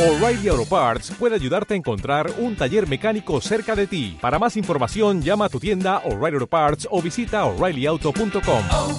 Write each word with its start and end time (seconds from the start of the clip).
O'Reilly 0.00 0.48
Auto 0.48 0.64
Parts 0.64 1.10
puede 1.18 1.34
ayudarte 1.34 1.74
a 1.74 1.76
encontrar 1.76 2.30
un 2.38 2.56
taller 2.56 2.88
mecánico 2.88 3.38
cerca 3.42 3.76
de 3.76 3.86
ti. 3.86 4.16
Para 4.18 4.38
más 4.38 4.56
información, 4.56 5.20
llama 5.20 5.44
a 5.44 5.48
tu 5.50 5.60
tienda 5.60 5.98
O'Reilly 6.06 6.36
Auto 6.36 6.46
Parts 6.46 6.88
o 6.90 7.02
visita 7.02 7.44
oreillyauto.com. 7.44 8.62
oh, 8.72 8.98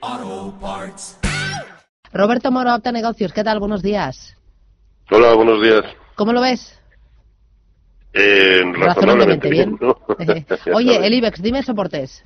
oh, 0.00 0.54
Parts. 0.60 1.16
Roberto 2.12 2.50
Moro, 2.50 2.72
Apta 2.72 2.90
Negocios, 2.90 3.32
¿qué 3.32 3.44
tal? 3.44 3.60
Buenos 3.60 3.82
días. 3.82 4.36
Hola, 5.08 5.34
buenos 5.34 5.62
días. 5.62 5.84
¿Cómo 6.16 6.32
lo 6.32 6.40
ves? 6.40 6.76
Eh, 8.14 8.64
razonablemente 8.74 9.48
bien. 9.48 9.78
¿no? 9.80 9.96
Oye, 10.74 10.96
el. 11.06 11.14
IBEX, 11.14 11.40
dime 11.40 11.62
soportes. 11.62 12.24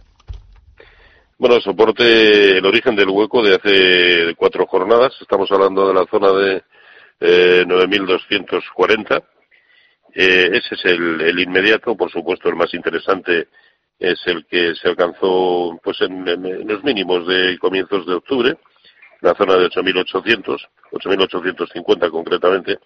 Bueno, 1.39 1.61
soporte 1.61 2.57
el 2.57 2.64
origen 2.64 2.96
del 2.96 3.11
hueco 3.11 3.43
de 3.43 3.57
hace 3.57 4.35
cuatro 4.36 4.66
jornadas. 4.66 5.12
Estamos 5.21 5.53
hablando 5.53 5.86
de 5.86 5.93
la 5.93 6.07
zona 6.07 6.32
de 6.32 6.62
eh, 7.21 7.64
9.240. 7.67 9.22
Eh, 10.14 10.50
ese 10.54 10.75
es 10.76 10.85
el, 10.86 11.21
el 11.21 11.39
inmediato, 11.39 11.95
por 11.95 12.11
supuesto, 12.11 12.49
el 12.49 12.57
más 12.57 12.72
interesante 12.72 13.49
es 13.99 14.18
el 14.25 14.46
que 14.46 14.75
se 14.76 14.89
alcanzó 14.89 15.79
pues 15.85 16.00
en, 16.00 16.25
los 16.67 16.82
mínimos 16.82 17.26
de 17.26 17.59
comienzos 17.59 18.07
de 18.07 18.14
octubre, 18.14 18.57
la 19.21 19.34
zona 19.34 19.57
de 19.57 19.68
8.800, 19.68 20.57
8.850 20.93 22.11
concretamente, 22.11 22.79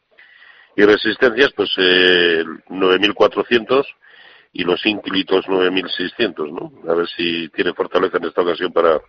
y 0.74 0.82
resistencias 0.82 1.52
pues 1.54 1.70
eh, 1.78 2.42
9.400 2.68 3.84
y 4.52 4.64
los 4.64 4.84
ínclitos 4.84 5.46
9.600, 5.46 6.50
¿no? 6.52 6.90
A 6.90 6.94
ver 6.94 7.06
si 7.08 7.48
tiene 7.50 7.72
fortaleza 7.72 8.16
en 8.16 8.24
esta 8.24 8.42
ocasión 8.42 8.72
para, 8.72 9.00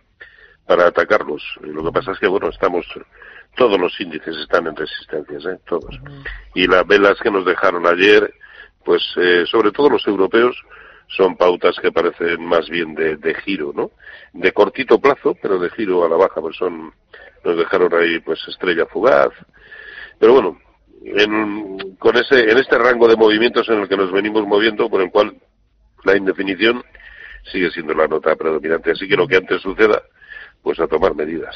para 0.66 0.86
atacarlos. 0.86 1.42
Eh, 1.62 1.66
Lo 1.66 1.84
que 1.84 1.92
pasa 1.92 2.12
es 2.12 2.18
que, 2.18 2.28
bueno, 2.28 2.48
estamos, 2.48 2.86
todos 3.56 3.78
los 3.78 3.98
índices 4.00 4.36
están 4.36 4.66
en 4.66 4.76
resistencias, 4.76 5.44
¿eh? 5.46 5.58
Todos. 5.66 5.98
Y 6.54 6.66
las 6.66 6.86
velas 6.86 7.18
que 7.20 7.30
nos 7.30 7.44
dejaron 7.44 7.86
ayer, 7.86 8.32
pues, 8.84 9.02
eh, 9.16 9.44
sobre 9.50 9.72
todo 9.72 9.90
los 9.90 10.06
europeos, 10.06 10.56
son 11.08 11.36
pautas 11.36 11.76
que 11.80 11.92
parecen 11.92 12.44
más 12.46 12.68
bien 12.70 12.94
de, 12.94 13.16
de 13.16 13.34
giro, 13.34 13.72
¿no? 13.74 13.90
De 14.32 14.52
cortito 14.52 14.98
plazo, 15.00 15.36
pero 15.42 15.58
de 15.58 15.70
giro 15.70 16.04
a 16.04 16.08
la 16.08 16.16
baja, 16.16 16.40
pues 16.40 16.56
son, 16.56 16.94
nos 17.44 17.56
dejaron 17.56 17.92
ahí, 17.94 18.20
pues, 18.20 18.40
estrella 18.48 18.86
fugaz. 18.86 19.32
Pero 20.18 20.34
bueno, 20.34 20.58
en, 21.04 21.96
con 21.98 22.16
ese, 22.16 22.50
en 22.50 22.58
este 22.58 22.78
rango 22.78 23.08
de 23.08 23.16
movimientos 23.16 23.68
en 23.68 23.80
el 23.80 23.88
que 23.88 23.96
nos 23.96 24.12
venimos 24.12 24.46
moviendo, 24.46 24.88
por 24.88 25.02
el 25.02 25.10
cual 25.10 25.34
la 26.04 26.16
indefinición 26.16 26.82
sigue 27.50 27.70
siendo 27.70 27.94
la 27.94 28.06
nota 28.06 28.34
predominante. 28.36 28.92
Así 28.92 29.08
que 29.08 29.16
lo 29.16 29.26
que 29.26 29.36
antes 29.36 29.60
suceda, 29.62 30.02
pues 30.62 30.78
a 30.80 30.86
tomar 30.86 31.14
medidas. 31.14 31.54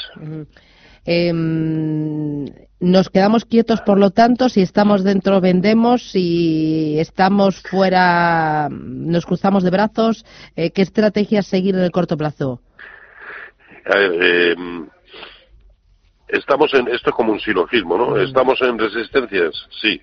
Em, 1.04 2.44
nos 2.80 3.10
quedamos 3.10 3.44
quietos, 3.44 3.80
por 3.82 3.98
lo 3.98 4.10
tanto, 4.10 4.48
si 4.48 4.62
estamos 4.62 5.04
dentro 5.04 5.40
vendemos, 5.40 6.10
si 6.10 6.98
estamos 6.98 7.62
fuera 7.62 8.68
nos 8.70 9.24
cruzamos 9.24 9.62
de 9.62 9.70
brazos. 9.70 10.24
Eh, 10.56 10.72
¿Qué 10.72 10.82
estrategias 10.82 11.46
seguir 11.46 11.76
en 11.76 11.82
el 11.82 11.92
corto 11.92 12.16
plazo? 12.16 12.60
A 13.84 13.96
ver, 13.96 14.12
eh, 14.20 14.56
estamos 16.28 16.72
en, 16.74 16.88
esto 16.88 17.10
es 17.10 17.16
como 17.16 17.32
un 17.32 17.40
silogismo, 17.40 17.96
¿no? 17.96 18.18
¿Estamos 18.18 18.60
en 18.62 18.78
resistencias? 18.78 19.54
Sí. 19.80 20.00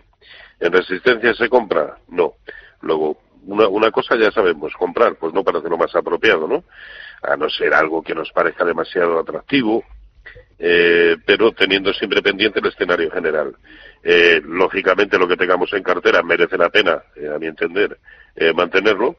¿En 0.60 0.72
resistencias 0.72 1.38
se 1.38 1.50
compra? 1.50 1.98
No. 2.10 2.34
Luego, 2.82 3.18
una, 3.46 3.68
una 3.68 3.92
cosa 3.92 4.16
ya 4.16 4.32
sabemos, 4.32 4.74
comprar, 4.74 5.16
pues 5.16 5.34
no 5.34 5.44
parece 5.44 5.70
lo 5.70 5.78
más 5.78 5.94
apropiado, 5.96 6.48
¿no? 6.48 6.64
A 7.22 7.36
no 7.36 7.50
ser 7.50 7.74
algo 7.74 8.02
que 8.02 8.16
nos 8.16 8.32
parezca 8.32 8.66
demasiado 8.66 9.20
atractivo, 9.20 9.84
eh, 10.60 11.18
pero 11.26 11.52
teniendo 11.52 11.94
siempre 11.94 12.22
pendiente 12.22 12.60
el 12.60 12.68
escenario 12.68 13.12
general. 13.12 13.56
Eh, 14.04 14.42
lógicamente 14.46 15.18
lo 15.18 15.28
que 15.28 15.38
tengamos 15.38 15.72
en 15.74 15.84
cartera 15.84 16.22
merece 16.24 16.58
la 16.58 16.70
pena, 16.70 17.04
eh, 17.16 17.30
a 17.34 17.40
mi 17.40 17.48
entender, 17.48 17.98
eh, 18.36 18.54
mantenerlo. 18.54 19.16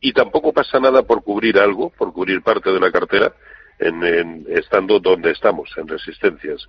Y 0.00 0.12
tampoco 0.12 0.52
pasa 0.52 0.78
nada 0.78 1.02
por 1.02 1.24
cubrir 1.24 1.58
algo, 1.58 1.90
por 1.90 2.12
cubrir 2.12 2.42
parte 2.42 2.70
de 2.70 2.78
la 2.78 2.92
cartera, 2.92 3.32
en, 3.78 4.02
en- 4.04 4.46
estando 4.48 4.98
donde 5.00 5.30
estamos, 5.32 5.70
en 5.76 5.88
resistencias. 5.88 6.64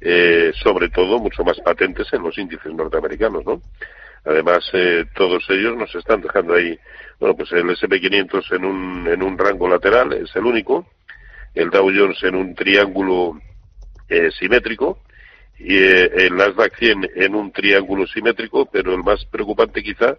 Eh, 0.00 0.52
sobre 0.62 0.88
todo, 0.90 1.18
mucho 1.18 1.42
más 1.42 1.58
patentes 1.60 2.06
en 2.12 2.22
los 2.22 2.38
índices 2.38 2.72
norteamericanos, 2.72 3.44
¿no? 3.44 3.60
Además, 4.24 4.68
eh, 4.72 5.04
todos 5.14 5.44
ellos 5.48 5.76
nos 5.76 5.92
están 5.94 6.20
dejando 6.20 6.54
ahí, 6.54 6.78
bueno, 7.18 7.34
pues 7.36 7.50
el 7.52 7.64
SP500 7.70 8.52
en 8.56 8.64
un, 8.64 9.08
en 9.08 9.22
un 9.22 9.36
rango 9.38 9.68
lateral, 9.68 10.12
es 10.12 10.34
el 10.36 10.44
único, 10.44 10.86
el 11.54 11.70
Dow 11.70 11.90
Jones 11.94 12.22
en 12.22 12.34
un 12.34 12.54
triángulo 12.54 13.40
eh, 14.08 14.30
simétrico 14.38 15.00
y 15.58 15.76
eh, 15.76 16.10
el 16.26 16.36
Nasdaq 16.36 16.76
100 16.76 17.10
en 17.16 17.34
un 17.34 17.50
triángulo 17.52 18.06
simétrico, 18.06 18.66
pero 18.66 18.94
el 18.94 19.02
más 19.02 19.24
preocupante 19.26 19.82
quizá 19.82 20.16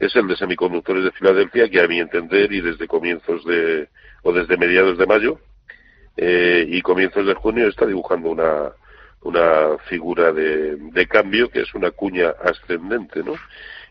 es 0.00 0.14
el 0.16 0.26
de 0.26 0.36
semiconductores 0.36 1.04
de 1.04 1.12
Filadelfia, 1.12 1.68
que 1.68 1.80
a 1.80 1.86
mi 1.86 2.00
entender 2.00 2.50
y 2.52 2.60
desde 2.60 2.88
comienzos 2.88 3.44
de, 3.44 3.88
o 4.22 4.32
desde 4.32 4.56
mediados 4.56 4.98
de 4.98 5.06
mayo 5.06 5.38
eh, 6.16 6.64
y 6.68 6.80
comienzos 6.82 7.26
de 7.26 7.34
junio 7.34 7.68
está 7.68 7.86
dibujando 7.86 8.30
una, 8.30 8.70
una 9.22 9.78
figura 9.88 10.32
de, 10.32 10.76
de 10.76 11.06
cambio 11.06 11.48
que 11.50 11.60
es 11.62 11.74
una 11.74 11.90
cuña 11.90 12.34
ascendente, 12.42 13.22
¿no? 13.22 13.34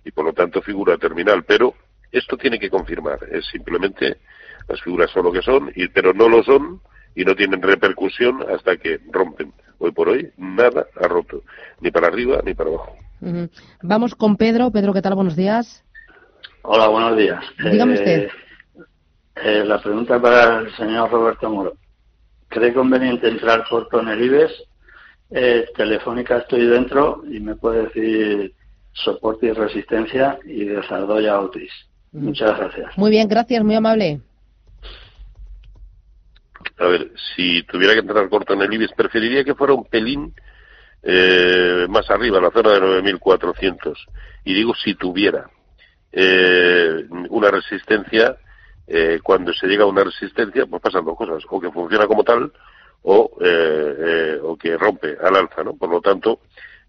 Y 0.05 0.11
por 0.11 0.25
lo 0.25 0.33
tanto 0.33 0.61
figura 0.61 0.97
terminal, 0.97 1.43
pero 1.43 1.73
esto 2.11 2.37
tiene 2.37 2.59
que 2.59 2.69
confirmar, 2.69 3.19
es 3.31 3.45
simplemente 3.47 4.17
las 4.67 4.81
figuras 4.81 5.09
son 5.11 5.25
lo 5.25 5.31
que 5.31 5.41
son, 5.41 5.71
y, 5.75 5.87
pero 5.89 6.13
no 6.13 6.29
lo 6.29 6.43
son 6.43 6.79
y 7.15 7.25
no 7.25 7.35
tienen 7.35 7.61
repercusión 7.61 8.43
hasta 8.49 8.77
que 8.77 8.99
rompen. 9.11 9.51
Hoy 9.79 9.91
por 9.91 10.09
hoy 10.09 10.31
nada 10.37 10.85
ha 11.01 11.07
roto, 11.07 11.41
ni 11.81 11.91
para 11.91 12.07
arriba 12.07 12.41
ni 12.45 12.53
para 12.53 12.69
abajo. 12.69 12.95
Vamos 13.81 14.15
con 14.15 14.35
Pedro. 14.37 14.71
Pedro, 14.71 14.93
¿qué 14.93 15.01
tal? 15.01 15.15
Buenos 15.15 15.35
días. 15.35 15.83
Hola, 16.61 16.87
buenos 16.87 17.17
días. 17.17 17.43
Dígame 17.71 17.93
Eh, 17.93 17.97
usted. 17.97 18.29
eh, 19.35 19.63
la 19.65 19.81
pregunta 19.81 20.21
para 20.21 20.59
el 20.59 20.75
señor 20.75 21.09
Roberto 21.11 21.49
Moro. 21.49 21.73
¿Cree 22.53 22.71
conveniente 22.71 23.27
entrar 23.27 23.67
corto 23.67 23.99
en 23.99 24.09
el 24.09 24.21
IBEX? 24.21 24.53
Eh, 25.31 25.65
telefónica 25.75 26.37
estoy 26.37 26.67
dentro 26.67 27.23
y 27.27 27.39
me 27.39 27.55
puede 27.55 27.87
decir 27.87 28.53
soporte 28.91 29.47
y 29.47 29.51
resistencia 29.51 30.37
y 30.45 30.65
de 30.65 30.83
Zardoya 30.83 31.39
Otis. 31.39 31.71
Muchas 32.11 32.55
gracias. 32.55 32.95
Muy 32.95 33.09
bien, 33.09 33.27
gracias, 33.27 33.63
muy 33.63 33.73
amable. 33.73 34.21
A 36.77 36.85
ver, 36.85 37.11
si 37.35 37.63
tuviera 37.63 37.93
que 37.93 38.01
entrar 38.01 38.29
corto 38.29 38.53
en 38.53 38.61
el 38.61 38.73
IBEX, 38.73 38.93
preferiría 38.93 39.43
que 39.43 39.55
fuera 39.55 39.73
un 39.73 39.85
pelín 39.85 40.31
eh, 41.01 41.87
más 41.89 42.07
arriba, 42.11 42.39
la 42.39 42.51
zona 42.51 42.73
de 42.73 43.01
9.400. 43.01 43.95
Y 44.45 44.53
digo 44.53 44.75
si 44.75 44.93
tuviera 44.93 45.49
eh, 46.11 47.07
una 47.29 47.49
resistencia, 47.49 48.37
eh, 48.87 49.19
cuando 49.23 49.53
se 49.53 49.67
llega 49.67 49.83
a 49.83 49.87
una 49.87 50.03
resistencia, 50.03 50.65
pues 50.65 50.81
pasan 50.81 51.05
dos 51.05 51.17
cosas, 51.17 51.43
o 51.49 51.59
que 51.59 51.71
funciona 51.71 52.07
como 52.07 52.23
tal, 52.23 52.51
o, 53.03 53.31
eh, 53.41 53.95
eh, 53.99 54.39
o 54.41 54.57
que 54.57 54.77
rompe 54.77 55.17
al 55.21 55.35
alza, 55.35 55.63
¿no? 55.63 55.75
Por 55.75 55.89
lo 55.89 56.01
tanto, 56.01 56.39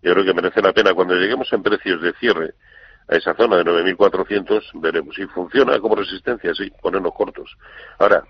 yo 0.03 0.13
creo 0.13 0.25
que 0.25 0.35
merece 0.35 0.63
la 0.63 0.73
pena 0.73 0.95
cuando 0.95 1.15
lleguemos 1.15 1.53
en 1.53 1.63
precios 1.63 2.01
de 2.03 2.13
cierre 2.15 2.55
a 3.09 3.17
esa 3.17 3.35
zona 3.35 3.57
de 3.57 3.65
9.400, 3.65 4.81
veremos. 4.81 5.15
Si 5.15 5.27
funciona 5.27 5.79
como 5.79 5.95
resistencia, 5.95 6.55
sí, 6.55 6.73
ponernos 6.81 7.13
cortos. 7.15 7.57
Ahora, 7.99 8.25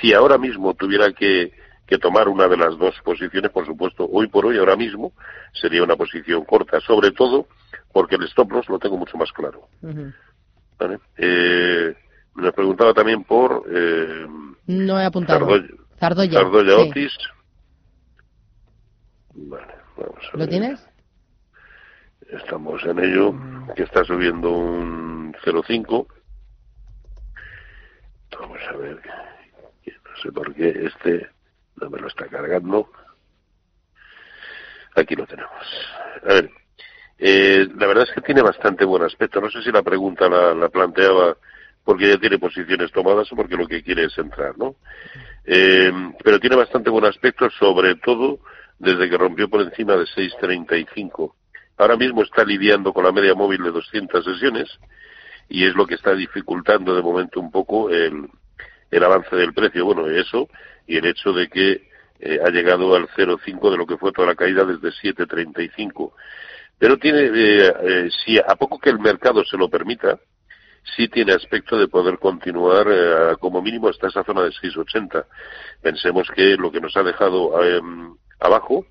si 0.00 0.12
ahora 0.12 0.36
mismo 0.36 0.74
tuviera 0.74 1.12
que, 1.12 1.52
que 1.86 1.98
tomar 1.98 2.28
una 2.28 2.46
de 2.46 2.56
las 2.56 2.76
dos 2.76 2.94
posiciones, 3.02 3.50
por 3.50 3.66
supuesto, 3.66 4.06
hoy 4.10 4.28
por 4.28 4.46
hoy, 4.46 4.58
ahora 4.58 4.76
mismo, 4.76 5.12
sería 5.52 5.82
una 5.82 5.96
posición 5.96 6.44
corta, 6.44 6.80
sobre 6.80 7.12
todo 7.12 7.46
porque 7.92 8.16
el 8.16 8.24
stop 8.24 8.52
loss 8.52 8.68
lo 8.68 8.78
tengo 8.78 8.96
mucho 8.96 9.16
más 9.16 9.32
claro. 9.32 9.68
¿vale? 10.78 10.98
Eh, 11.16 11.94
me 12.38 12.52
preguntaba 12.52 12.94
también 12.94 13.24
por 13.24 13.64
eh, 13.70 14.26
No 14.66 15.00
he 15.00 15.04
apuntado. 15.04 15.40
Zardoya, 15.46 15.68
Zardoya, 15.98 16.40
Zardoya 16.40 16.76
sí. 16.76 16.90
Otis. 16.90 17.18
Vale, 19.34 19.74
vamos 19.96 20.24
a 20.24 20.32
¿Lo 20.32 20.38
ver. 20.40 20.48
tienes? 20.48 20.88
Estamos 22.30 22.82
en 22.84 22.98
ello, 22.98 23.34
que 23.74 23.84
está 23.84 24.04
subiendo 24.04 24.50
un 24.50 25.32
0,5. 25.44 26.06
Vamos 28.38 28.58
a 28.68 28.76
ver, 28.76 29.00
que 29.82 29.92
no 29.92 30.16
sé 30.22 30.30
por 30.32 30.54
qué 30.54 30.68
este 30.86 31.28
no 31.76 31.88
me 31.90 31.98
lo 31.98 32.08
está 32.08 32.26
cargando. 32.26 32.90
Aquí 34.94 35.14
lo 35.14 35.26
tenemos. 35.26 35.64
A 36.24 36.26
ver, 36.34 36.50
eh, 37.18 37.66
la 37.76 37.86
verdad 37.86 38.04
es 38.08 38.14
que 38.14 38.20
tiene 38.20 38.42
bastante 38.42 38.84
buen 38.84 39.02
aspecto. 39.04 39.40
No 39.40 39.50
sé 39.50 39.62
si 39.62 39.70
la 39.72 39.82
pregunta 39.82 40.28
la, 40.28 40.54
la 40.54 40.68
planteaba 40.68 41.36
porque 41.88 42.06
ya 42.06 42.18
tiene 42.18 42.38
posiciones 42.38 42.92
tomadas 42.92 43.32
o 43.32 43.34
porque 43.34 43.56
lo 43.56 43.66
que 43.66 43.82
quiere 43.82 44.04
es 44.04 44.18
entrar, 44.18 44.58
¿no? 44.58 44.76
Eh, 45.46 45.90
pero 46.22 46.38
tiene 46.38 46.54
bastante 46.54 46.90
buen 46.90 47.06
aspecto, 47.06 47.48
sobre 47.48 47.94
todo 47.94 48.40
desde 48.78 49.08
que 49.08 49.16
rompió 49.16 49.48
por 49.48 49.62
encima 49.62 49.96
de 49.96 50.04
6.35. 50.04 51.32
Ahora 51.78 51.96
mismo 51.96 52.22
está 52.22 52.44
lidiando 52.44 52.92
con 52.92 53.04
la 53.04 53.12
media 53.12 53.34
móvil 53.34 53.62
de 53.62 53.70
200 53.70 54.22
sesiones 54.22 54.68
y 55.48 55.64
es 55.64 55.74
lo 55.74 55.86
que 55.86 55.94
está 55.94 56.14
dificultando 56.14 56.94
de 56.94 57.00
momento 57.00 57.40
un 57.40 57.50
poco 57.50 57.88
el, 57.88 58.28
el 58.90 59.04
avance 59.04 59.34
del 59.34 59.54
precio. 59.54 59.86
Bueno, 59.86 60.08
eso 60.08 60.46
y 60.86 60.98
el 60.98 61.06
hecho 61.06 61.32
de 61.32 61.48
que 61.48 61.88
eh, 62.20 62.38
ha 62.44 62.50
llegado 62.50 62.94
al 62.96 63.08
0,5 63.08 63.70
de 63.70 63.78
lo 63.78 63.86
que 63.86 63.96
fue 63.96 64.12
toda 64.12 64.28
la 64.28 64.34
caída 64.34 64.66
desde 64.66 64.90
7,35. 64.90 66.12
Pero 66.78 66.98
tiene, 66.98 67.30
eh, 67.34 67.74
eh, 67.80 68.08
si 68.26 68.38
a 68.38 68.56
poco 68.56 68.78
que 68.78 68.90
el 68.90 68.98
mercado 68.98 69.42
se 69.46 69.56
lo 69.56 69.70
permita, 69.70 70.18
sí 70.96 71.08
tiene 71.08 71.32
aspecto 71.32 71.78
de 71.78 71.88
poder 71.88 72.18
continuar 72.18 72.86
eh, 72.90 73.36
como 73.40 73.62
mínimo 73.62 73.88
hasta 73.88 74.08
esa 74.08 74.24
zona 74.24 74.42
de 74.42 74.50
6,80. 74.50 75.24
Pensemos 75.82 76.28
que 76.34 76.56
lo 76.56 76.70
que 76.70 76.80
nos 76.80 76.96
ha 76.96 77.02
dejado 77.02 77.62
em, 77.62 78.14
abajo 78.40 78.86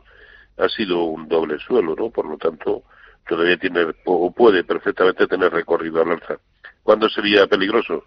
ha 0.58 0.70
sido 0.70 1.04
un 1.04 1.28
doble 1.28 1.60
suelo, 1.60 1.96
¿no? 1.96 2.10
Por 2.10 2.28
lo 2.28 2.38
tanto, 2.38 2.84
todavía 3.28 3.58
tiene 3.58 3.94
o 4.06 4.32
puede 4.32 4.64
perfectamente 4.64 5.28
tener 5.28 5.52
recorrido 5.52 6.02
al 6.02 6.12
alza. 6.12 6.38
¿Cuándo 6.84 7.10
sería 7.10 7.48
peligroso? 7.48 8.06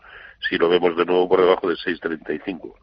Si 0.48 0.56
lo 0.56 0.68
vemos 0.68 0.96
de 0.96 1.04
nuevo 1.04 1.28
por 1.28 1.40
debajo 1.40 1.68
de 1.68 1.76
6,35. 1.76 2.74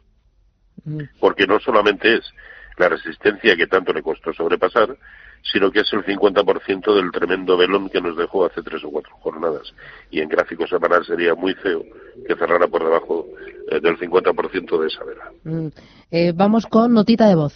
Mm. 0.84 1.00
Porque 1.20 1.46
no 1.46 1.58
solamente 1.58 2.14
es 2.14 2.32
la 2.78 2.88
resistencia 2.88 3.56
que 3.56 3.66
tanto 3.66 3.92
le 3.92 4.02
costó 4.02 4.32
sobrepasar, 4.32 4.96
sino 5.42 5.70
que 5.70 5.80
es 5.80 5.92
el 5.92 6.04
50% 6.04 6.94
del 6.94 7.10
tremendo 7.10 7.56
velón 7.56 7.88
que 7.88 8.00
nos 8.00 8.16
dejó 8.16 8.46
hace 8.46 8.62
tres 8.62 8.82
o 8.84 8.90
cuatro 8.90 9.12
jornadas. 9.20 9.72
Y 10.10 10.20
en 10.20 10.28
gráfico 10.28 10.66
semanal 10.66 11.04
sería 11.04 11.34
muy 11.34 11.54
feo 11.54 11.82
que 12.26 12.34
cerrara 12.36 12.68
por 12.68 12.84
debajo 12.84 13.26
eh, 13.70 13.80
del 13.80 13.98
50% 13.98 14.80
de 14.80 14.86
esa 14.86 15.04
vela. 15.04 15.32
Mm. 15.44 15.68
Eh, 16.10 16.32
vamos 16.34 16.66
con 16.66 16.92
notita 16.92 17.28
de 17.28 17.34
voz. 17.34 17.54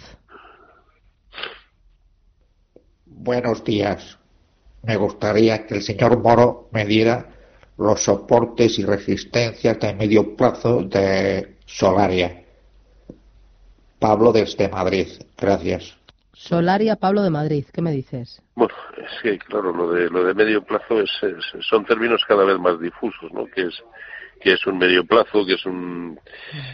Buenos 3.06 3.62
días. 3.64 4.18
Me 4.82 4.96
gustaría 4.96 5.66
que 5.66 5.76
el 5.76 5.82
señor 5.82 6.18
Moro 6.18 6.68
me 6.72 6.84
diera 6.84 7.28
los 7.78 8.02
soportes 8.02 8.78
y 8.78 8.84
resistencias 8.84 9.78
de 9.78 9.94
medio 9.94 10.36
plazo 10.36 10.82
de 10.82 11.56
Solaria. 11.66 12.41
Pablo 14.02 14.32
desde 14.32 14.68
Madrid. 14.68 15.06
Gracias. 15.38 15.96
Solaria 16.34 16.96
Pablo 16.96 17.22
de 17.22 17.30
Madrid, 17.30 17.64
¿qué 17.72 17.80
me 17.82 17.92
dices? 17.92 18.42
Bueno, 18.56 18.74
es 18.96 19.22
que 19.22 19.38
claro, 19.38 19.72
lo 19.72 19.92
de 19.92 20.10
lo 20.10 20.24
de 20.24 20.34
medio 20.34 20.62
plazo 20.64 21.00
es, 21.00 21.10
es- 21.22 21.64
son 21.66 21.84
términos 21.84 22.22
cada 22.26 22.44
vez 22.44 22.58
más 22.58 22.80
difusos, 22.80 23.32
¿no? 23.32 23.46
Que 23.46 23.62
es 23.62 23.82
que 24.40 24.52
es 24.54 24.66
un 24.66 24.76
medio 24.78 25.04
plazo, 25.06 25.46
que 25.46 25.54
es 25.54 25.64
un 25.66 26.18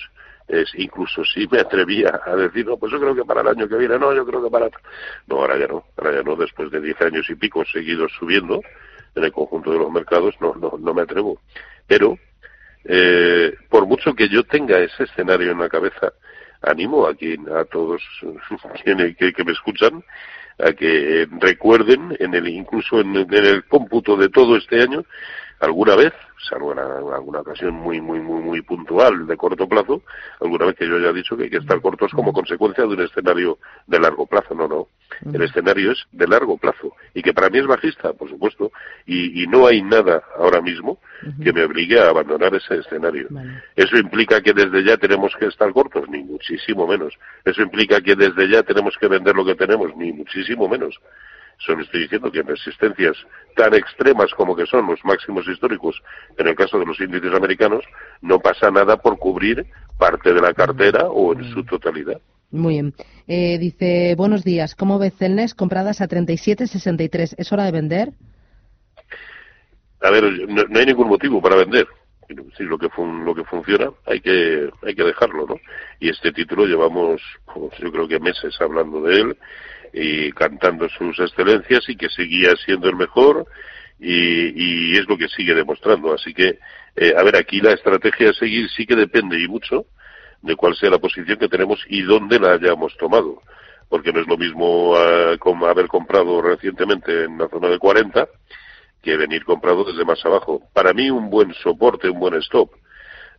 es, 0.48 0.70
incluso 0.76 1.24
sí 1.24 1.48
me 1.50 1.60
atrevía 1.60 2.20
a 2.24 2.36
decir, 2.36 2.66
no, 2.66 2.76
pues 2.76 2.92
yo 2.92 3.00
creo 3.00 3.14
que 3.14 3.24
para 3.24 3.40
el 3.40 3.48
año 3.48 3.68
que 3.68 3.76
viene, 3.76 3.98
no, 3.98 4.14
yo 4.14 4.24
creo 4.24 4.42
que 4.42 4.50
para... 4.50 4.68
No, 5.26 5.36
ahora 5.36 5.58
ya 5.58 5.66
no, 5.66 5.84
ahora 5.96 6.16
ya 6.16 6.22
no, 6.22 6.36
después 6.36 6.70
de 6.70 6.80
10 6.80 7.00
años 7.02 7.28
y 7.28 7.34
pico 7.34 7.64
seguidos 7.64 8.12
subiendo 8.18 8.60
en 9.14 9.24
el 9.24 9.32
conjunto 9.32 9.72
de 9.72 9.78
los 9.78 9.90
mercados, 9.90 10.34
no, 10.40 10.54
no, 10.54 10.74
no 10.78 10.94
me 10.94 11.02
atrevo. 11.02 11.40
Pero, 11.86 12.18
eh, 12.84 13.54
por 13.68 13.86
mucho 13.86 14.14
que 14.14 14.28
yo 14.28 14.44
tenga 14.44 14.78
ese 14.78 15.04
escenario 15.04 15.50
en 15.50 15.58
la 15.58 15.68
cabeza, 15.68 16.12
animo 16.62 17.06
a 17.06 17.14
quien, 17.14 17.48
a 17.48 17.64
todos 17.64 18.02
quienes 18.84 19.16
que, 19.16 19.44
me 19.44 19.52
escuchan, 19.52 20.04
a 20.58 20.72
que 20.72 21.26
recuerden 21.40 22.16
en 22.20 22.34
el 22.34 22.48
incluso 22.48 23.00
en 23.00 23.16
el 23.16 23.64
cómputo 23.64 24.16
de 24.16 24.28
todo 24.28 24.56
este 24.56 24.80
año 24.80 25.04
alguna 25.60 25.96
vez 25.96 26.12
salvo 26.48 26.72
en 26.72 26.78
alguna 26.78 27.40
ocasión 27.40 27.74
muy 27.74 28.00
muy 28.00 28.20
muy 28.20 28.42
muy 28.42 28.62
puntual 28.62 29.26
de 29.26 29.36
corto 29.36 29.66
plazo 29.68 30.02
alguna 30.40 30.66
vez 30.66 30.76
que 30.76 30.86
yo 30.86 30.96
haya 30.96 31.12
dicho 31.12 31.36
que 31.36 31.44
hay 31.44 31.50
que 31.50 31.56
estar 31.58 31.80
cortos 31.80 32.12
como 32.12 32.32
consecuencia 32.32 32.84
de 32.84 32.90
un 32.90 33.00
escenario 33.00 33.58
de 33.86 33.98
largo 33.98 34.26
plazo 34.26 34.54
no 34.54 34.68
no 34.68 34.88
el 35.32 35.42
escenario 35.42 35.92
es 35.92 36.04
de 36.12 36.28
largo 36.28 36.58
plazo 36.58 36.92
y 37.14 37.22
que 37.22 37.32
para 37.32 37.48
mí 37.48 37.58
es 37.58 37.66
bajista 37.66 38.12
por 38.12 38.28
supuesto 38.28 38.70
y, 39.06 39.42
y 39.42 39.46
no 39.46 39.66
hay 39.66 39.82
nada 39.82 40.22
ahora 40.36 40.60
mismo 40.60 40.98
que 41.42 41.52
me 41.52 41.64
obligue 41.64 41.98
a 41.98 42.10
abandonar 42.10 42.54
ese 42.54 42.76
escenario 42.76 43.26
Vale. 43.30 43.62
¿Eso 43.74 43.96
implica 43.96 44.40
que 44.40 44.52
desde 44.52 44.84
ya 44.84 44.96
tenemos 44.96 45.34
que 45.38 45.46
estar 45.46 45.72
cortos? 45.72 46.08
Ni 46.08 46.22
muchísimo 46.22 46.86
menos. 46.86 47.14
¿Eso 47.44 47.62
implica 47.62 48.00
que 48.00 48.14
desde 48.14 48.48
ya 48.48 48.62
tenemos 48.62 48.96
que 48.98 49.08
vender 49.08 49.34
lo 49.34 49.44
que 49.44 49.54
tenemos? 49.54 49.94
Ni 49.96 50.12
muchísimo 50.12 50.68
menos. 50.68 50.98
Solo 51.58 51.82
estoy 51.82 52.02
diciendo 52.02 52.30
que 52.30 52.40
en 52.40 52.46
resistencias 52.48 53.16
tan 53.56 53.72
extremas 53.74 54.32
como 54.34 54.54
que 54.54 54.66
son 54.66 54.86
los 54.86 55.02
máximos 55.04 55.48
históricos, 55.48 56.00
en 56.36 56.48
el 56.48 56.54
caso 56.54 56.78
de 56.78 56.84
los 56.86 57.00
índices 57.00 57.32
americanos, 57.34 57.82
no 58.20 58.38
pasa 58.40 58.70
nada 58.70 58.96
por 58.98 59.18
cubrir 59.18 59.66
parte 59.98 60.34
de 60.34 60.40
la 60.40 60.52
cartera 60.52 61.06
o 61.08 61.32
en 61.32 61.44
su 61.52 61.64
totalidad. 61.64 62.20
Muy 62.50 62.74
bien. 62.74 62.94
Eh, 63.26 63.58
dice, 63.58 64.14
buenos 64.16 64.44
días. 64.44 64.74
¿Cómo 64.74 64.98
ves 64.98 65.14
Celnes 65.18 65.54
compradas 65.54 66.00
a 66.00 66.08
37.63? 66.08 67.34
¿Es 67.38 67.52
hora 67.52 67.64
de 67.64 67.72
vender? 67.72 68.10
A 70.02 70.10
ver, 70.10 70.24
no, 70.48 70.64
no 70.68 70.78
hay 70.78 70.86
ningún 70.86 71.08
motivo 71.08 71.40
para 71.40 71.56
vender. 71.56 71.86
Si 72.56 72.64
lo 72.64 72.76
que 72.76 72.88
fun- 72.88 73.24
lo 73.24 73.34
que 73.34 73.44
funciona 73.44 73.88
hay 74.04 74.20
que 74.20 74.68
hay 74.84 74.94
que 74.96 75.04
dejarlo, 75.04 75.46
¿no? 75.46 75.56
Y 76.00 76.08
este 76.10 76.32
título 76.32 76.66
llevamos, 76.66 77.22
pues, 77.54 77.72
yo 77.78 77.90
creo 77.92 78.08
que 78.08 78.18
meses 78.18 78.54
hablando 78.60 79.00
de 79.02 79.20
él 79.20 79.38
y 79.96 80.30
cantando 80.32 80.88
sus 80.90 81.18
excelencias 81.18 81.88
y 81.88 81.96
que 81.96 82.10
seguía 82.10 82.54
siendo 82.64 82.88
el 82.88 82.96
mejor 82.96 83.46
y, 83.98 84.92
y 84.92 84.96
es 84.98 85.08
lo 85.08 85.16
que 85.16 85.28
sigue 85.28 85.54
demostrando. 85.54 86.12
Así 86.12 86.34
que, 86.34 86.58
eh, 86.96 87.14
a 87.16 87.22
ver, 87.22 87.36
aquí 87.36 87.60
la 87.60 87.72
estrategia 87.72 88.30
a 88.30 88.34
seguir 88.34 88.68
sí 88.70 88.86
que 88.86 88.94
depende 88.94 89.40
y 89.40 89.48
mucho 89.48 89.86
de 90.42 90.54
cuál 90.54 90.76
sea 90.76 90.90
la 90.90 90.98
posición 90.98 91.38
que 91.38 91.48
tenemos 91.48 91.82
y 91.88 92.02
dónde 92.02 92.38
la 92.38 92.52
hayamos 92.52 92.94
tomado. 92.98 93.40
Porque 93.88 94.12
no 94.12 94.20
es 94.20 94.26
lo 94.26 94.36
mismo 94.36 94.94
ah, 94.96 95.36
haber 95.68 95.86
comprado 95.88 96.42
recientemente 96.42 97.24
en 97.24 97.38
la 97.38 97.48
zona 97.48 97.68
de 97.68 97.78
40 97.78 98.28
que 99.02 99.16
venir 99.16 99.44
comprado 99.44 99.84
desde 99.84 100.04
más 100.04 100.22
abajo. 100.26 100.60
Para 100.74 100.92
mí 100.92 101.08
un 101.10 101.30
buen 101.30 101.54
soporte, 101.54 102.10
un 102.10 102.20
buen 102.20 102.34
stop, 102.42 102.70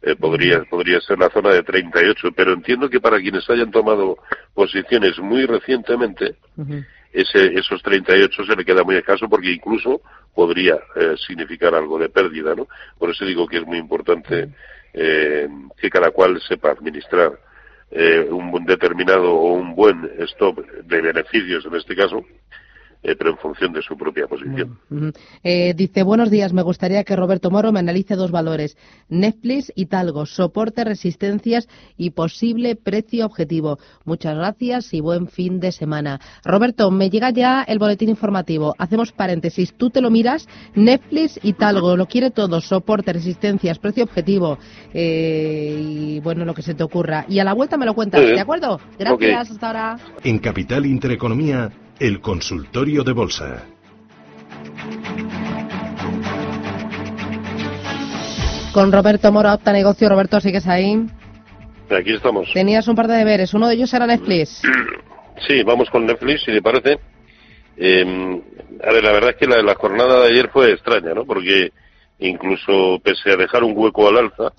eh, 0.01 0.15
podría, 0.15 0.63
podría 0.63 0.99
ser 1.01 1.19
la 1.19 1.29
zona 1.29 1.51
de 1.51 1.63
38, 1.63 2.29
pero 2.35 2.53
entiendo 2.53 2.89
que 2.89 2.99
para 2.99 3.19
quienes 3.19 3.49
hayan 3.49 3.71
tomado 3.71 4.17
posiciones 4.53 5.17
muy 5.19 5.45
recientemente, 5.45 6.35
Ujú. 6.55 6.83
ese, 7.11 7.57
esos 7.57 7.81
38 7.81 8.45
se 8.45 8.55
le 8.55 8.65
queda 8.65 8.83
muy 8.83 8.95
escaso 8.95 9.27
porque 9.27 9.51
incluso 9.51 10.01
podría 10.35 10.75
eh, 10.95 11.15
significar 11.25 11.73
algo 11.73 11.97
de 11.97 12.09
pérdida, 12.09 12.53
¿no? 12.53 12.67
Por 12.97 13.09
eso 13.09 13.25
digo 13.25 13.47
que 13.47 13.57
es 13.57 13.65
muy 13.65 13.77
importante 13.77 14.49
eh, 14.93 15.47
que 15.77 15.89
cada 15.89 16.11
cual 16.11 16.39
sepa 16.41 16.71
administrar 16.71 17.39
eh, 17.89 18.27
un 18.29 18.65
determinado 18.65 19.33
o 19.33 19.53
un 19.53 19.73
buen 19.75 20.09
stop 20.19 20.59
de 20.59 21.01
beneficios 21.01 21.65
en 21.65 21.75
este 21.75 21.95
caso, 21.95 22.23
eh, 23.03 23.15
pero 23.15 23.31
en 23.31 23.37
función 23.37 23.73
de 23.73 23.81
su 23.81 23.95
propia 23.95 24.27
posición. 24.27 24.77
Eh, 25.43 25.73
dice, 25.75 26.03
buenos 26.03 26.29
días, 26.29 26.53
me 26.53 26.61
gustaría 26.61 27.03
que 27.03 27.15
Roberto 27.15 27.51
Moro 27.51 27.71
me 27.71 27.79
analice 27.79 28.15
dos 28.15 28.31
valores, 28.31 28.77
Netflix 29.09 29.71
y 29.75 29.85
Talgo, 29.85 30.25
soporte, 30.25 30.83
resistencias 30.83 31.67
y 31.97 32.11
posible 32.11 32.75
precio 32.75 33.25
objetivo. 33.25 33.77
Muchas 34.05 34.35
gracias 34.35 34.93
y 34.93 35.01
buen 35.01 35.27
fin 35.27 35.59
de 35.59 35.71
semana. 35.71 36.19
Roberto, 36.43 36.91
me 36.91 37.09
llega 37.09 37.29
ya 37.29 37.63
el 37.63 37.79
boletín 37.79 38.09
informativo. 38.09 38.75
Hacemos 38.77 39.11
paréntesis, 39.11 39.73
tú 39.73 39.89
te 39.89 40.01
lo 40.01 40.09
miras, 40.09 40.47
Netflix 40.75 41.39
y 41.43 41.53
Talgo, 41.53 41.95
lo 41.95 42.07
quiere 42.07 42.31
todo, 42.31 42.61
soporte, 42.61 43.13
resistencias, 43.13 43.79
precio 43.79 44.03
objetivo 44.03 44.57
eh, 44.93 45.79
y 45.79 46.19
bueno, 46.19 46.45
lo 46.45 46.53
que 46.53 46.61
se 46.61 46.73
te 46.73 46.83
ocurra. 46.83 47.25
Y 47.29 47.39
a 47.39 47.43
la 47.43 47.53
vuelta 47.53 47.77
me 47.77 47.85
lo 47.85 47.93
cuentas. 47.93 48.21
¿de 48.21 48.39
acuerdo? 48.39 48.79
Gracias, 48.97 49.51
hasta 49.51 49.67
ahora. 49.67 49.97
En 50.23 50.39
Capital 50.39 50.85
Intereconomía, 50.85 51.71
el 51.99 52.21
consultorio 52.21 53.03
de 53.03 53.11
bolsa. 53.11 53.65
Con 58.73 58.91
Roberto 58.91 59.31
Mora, 59.31 59.55
Opta 59.55 59.71
Negocio. 59.71 60.07
Roberto, 60.07 60.39
¿sigues 60.39 60.67
ahí? 60.67 61.07
Aquí 61.89 62.13
estamos. 62.13 62.51
Tenías 62.53 62.87
un 62.87 62.95
par 62.95 63.07
de 63.07 63.15
deberes. 63.15 63.53
Uno 63.53 63.67
de 63.67 63.75
ellos 63.75 63.93
era 63.93 64.05
Netflix. 64.07 64.61
Sí, 65.47 65.61
vamos 65.61 65.87
con 65.91 66.03
Netflix, 66.03 66.45
si 66.45 66.51
le 66.51 66.63
parece. 66.63 66.99
Eh, 67.77 68.41
a 68.83 68.91
ver, 68.91 69.03
la 69.03 69.11
verdad 69.11 69.29
es 69.29 69.35
que 69.35 69.45
la, 69.45 69.61
la 69.61 69.75
jornada 69.75 70.21
de 70.21 70.31
ayer 70.31 70.49
fue 70.49 70.71
extraña, 70.71 71.13
¿no? 71.13 71.25
Porque 71.25 71.71
incluso 72.17 72.99
pese 73.03 73.33
a 73.33 73.35
dejar 73.35 73.63
un 73.63 73.77
hueco 73.77 74.07
al 74.07 74.17
alza, 74.17 74.51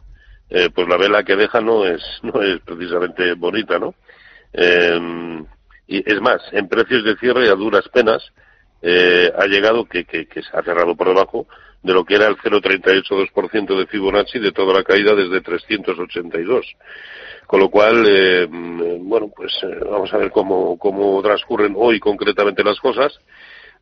eh, 0.49 0.71
pues 0.73 0.87
la 0.87 0.97
vela 0.97 1.25
que 1.25 1.35
deja 1.35 1.61
no 1.61 1.85
es, 1.85 2.00
no 2.23 2.40
es 2.42 2.61
precisamente 2.61 3.35
bonita, 3.35 3.80
¿no? 3.80 3.92
Eh, 4.52 5.45
y 5.88 6.09
es 6.09 6.21
más, 6.21 6.40
en 6.52 6.68
precios 6.68 7.02
de 7.02 7.16
cierre 7.16 7.49
a 7.49 7.54
duras 7.54 7.88
penas 7.88 8.23
eh, 8.83 9.33
ha 9.37 9.47
llegado 9.47 9.87
que, 9.87 10.04
que, 10.04 10.26
que 10.26 10.42
se 10.42 10.57
ha 10.57 10.62
cerrado 10.62 10.95
por 10.95 11.09
debajo 11.09 11.49
de 11.83 11.92
lo 11.92 12.04
que 12.04 12.16
era 12.16 12.26
el 12.26 12.37
0,382% 12.37 13.78
de 13.78 13.87
Fibonacci 13.87 14.38
de 14.38 14.52
toda 14.52 14.75
la 14.75 14.85
caída 14.85 15.14
desde 15.14 15.40
382. 15.40 16.76
Con 17.47 17.61
lo 17.61 17.71
cual, 17.71 18.04
eh, 18.07 18.47
mm, 18.49 19.09
bueno, 19.09 19.33
pues 19.35 19.52
eh, 19.62 19.78
vamos 19.90 20.12
a 20.12 20.18
ver 20.18 20.30
cómo, 20.30 20.78
cómo 20.78 21.23
transcurren 21.23 21.75
hoy 21.76 21.99
concretamente 21.99 22.62
las 22.62 22.78
cosas 22.78 23.18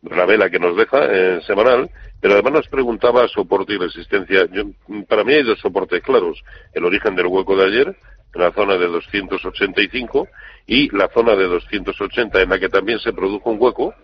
la 0.02 0.26
vela 0.26 0.50
que 0.50 0.58
nos 0.58 0.76
deja 0.76 1.06
eh, 1.10 1.40
semanal, 1.46 1.90
pero 2.20 2.34
además 2.34 2.52
nos 2.52 2.68
preguntaba 2.68 3.26
soporte 3.28 3.72
y 3.72 3.78
resistencia. 3.78 4.46
Yo, 4.52 4.64
para 5.08 5.24
mí 5.24 5.34
hay 5.34 5.42
dos 5.42 5.58
soportes 5.58 6.02
claros. 6.02 6.42
El 6.72 6.84
origen 6.84 7.14
del 7.14 7.26
hueco 7.26 7.56
de 7.56 7.64
ayer, 7.64 7.96
la 8.34 8.52
zona 8.52 8.76
de 8.76 8.86
285, 8.86 10.28
y 10.66 10.94
la 10.96 11.08
zona 11.08 11.36
de 11.36 11.44
280, 11.44 12.42
en 12.42 12.50
la 12.50 12.58
que 12.58 12.68
también 12.68 12.98
se 12.98 13.12
produjo 13.12 13.50
un 13.50 13.58
hueco, 13.60 13.94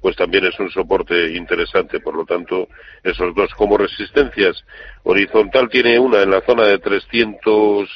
pues 0.00 0.16
también 0.16 0.44
es 0.44 0.58
un 0.58 0.70
soporte 0.70 1.34
interesante. 1.34 2.00
Por 2.00 2.14
lo 2.14 2.24
tanto, 2.24 2.68
esos 3.02 3.34
dos 3.34 3.52
como 3.54 3.78
resistencias. 3.78 4.64
Horizontal 5.04 5.68
tiene 5.68 5.98
una 5.98 6.22
en 6.22 6.30
la 6.30 6.40
zona 6.42 6.66
de 6.66 6.78
300 6.78 7.88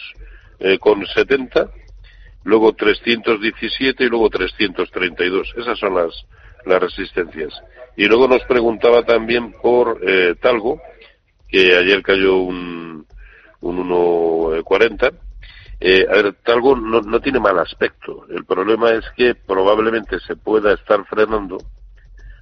eh, 0.60 0.78
con 0.78 1.04
70, 1.06 1.70
luego 2.44 2.72
317 2.72 4.04
y 4.04 4.08
luego 4.08 4.30
332. 4.30 5.54
Esas 5.56 5.78
son 5.78 5.94
las 5.94 6.26
las 6.64 6.80
resistencias. 6.80 7.52
Y 7.96 8.06
luego 8.06 8.28
nos 8.28 8.42
preguntaba 8.44 9.02
también 9.02 9.52
por 9.52 10.00
eh, 10.06 10.34
Talgo, 10.40 10.80
que 11.48 11.76
ayer 11.76 12.02
cayó 12.02 12.36
un, 12.36 13.06
un 13.60 13.88
1,40. 13.88 15.12
Eh, 15.84 16.06
a 16.08 16.12
ver, 16.12 16.34
Talgo 16.44 16.76
no, 16.76 17.00
no 17.00 17.20
tiene 17.20 17.40
mal 17.40 17.58
aspecto. 17.58 18.24
El 18.28 18.44
problema 18.44 18.92
es 18.92 19.04
que 19.16 19.34
probablemente 19.34 20.20
se 20.20 20.36
pueda 20.36 20.72
estar 20.74 21.04
frenando, 21.06 21.58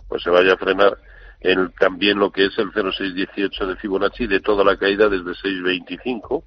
pues 0.08 0.22
se 0.22 0.28
vaya 0.28 0.52
a 0.52 0.58
frenar 0.58 0.98
en 1.40 1.72
también 1.72 2.18
lo 2.18 2.30
que 2.30 2.44
es 2.44 2.58
el 2.58 2.70
0,618 2.70 3.66
de 3.66 3.76
Fibonacci 3.76 4.26
de 4.26 4.40
toda 4.40 4.62
la 4.62 4.76
caída 4.76 5.08
desde 5.08 5.30
6,25 5.30 6.44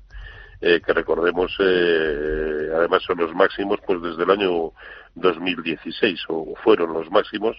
eh, 0.61 0.81
que 0.85 0.93
recordemos 0.93 1.51
eh, 1.59 2.69
además 2.75 3.01
son 3.01 3.17
los 3.17 3.33
máximos 3.33 3.79
pues 3.87 3.99
desde 3.99 4.21
el 4.21 4.29
año 4.29 4.71
2016 5.15 6.25
o 6.27 6.53
fueron 6.63 6.93
los 6.93 7.09
máximos 7.09 7.57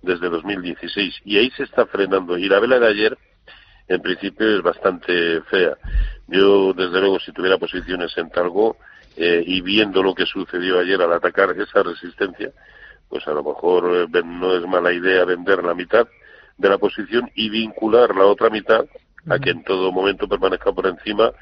desde 0.00 0.30
2016 0.30 1.20
y 1.26 1.36
ahí 1.36 1.50
se 1.50 1.64
está 1.64 1.84
frenando 1.84 2.38
y 2.38 2.48
la 2.48 2.60
vela 2.60 2.78
de 2.78 2.88
ayer 2.88 3.18
en 3.94 4.02
principio 4.02 4.56
es 4.56 4.62
bastante 4.62 5.40
fea 5.42 5.76
yo 6.28 6.72
desde 6.72 7.00
luego 7.00 7.18
si 7.18 7.32
tuviera 7.32 7.58
posiciones 7.58 8.16
en 8.16 8.30
Talgo 8.30 8.76
eh, 9.16 9.42
y 9.44 9.60
viendo 9.60 10.02
lo 10.02 10.14
que 10.14 10.26
sucedió 10.26 10.78
ayer 10.78 11.00
al 11.02 11.12
atacar 11.12 11.50
esa 11.58 11.82
resistencia 11.82 12.52
pues 13.08 13.26
a 13.26 13.32
lo 13.32 13.42
mejor 13.42 14.08
eh, 14.14 14.22
no 14.24 14.56
es 14.56 14.66
mala 14.66 14.92
idea 14.92 15.24
vender 15.24 15.62
la 15.64 15.74
mitad 15.74 16.06
de 16.56 16.68
la 16.68 16.78
posición 16.78 17.30
y 17.34 17.50
vincular 17.50 18.14
la 18.14 18.26
otra 18.26 18.50
mitad 18.50 18.84
a 19.28 19.38
que 19.38 19.50
en 19.50 19.64
todo 19.64 19.92
momento 19.92 20.28
permanezca 20.28 20.72
por 20.72 20.86
encima 20.86 21.32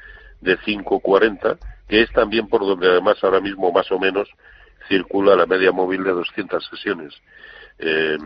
de 0.41 0.57
5.40, 0.59 1.57
que 1.87 2.01
es 2.01 2.11
también 2.11 2.47
por 2.47 2.61
donde 2.61 2.87
además 2.87 3.17
ahora 3.23 3.39
mismo 3.39 3.71
más 3.71 3.91
o 3.91 3.99
menos 3.99 4.29
circula 4.87 5.35
la 5.35 5.45
media 5.45 5.71
móvil 5.71 6.03
de 6.03 6.11
200 6.11 6.65
sesiones. 6.65 7.13
Eh, 7.77 8.17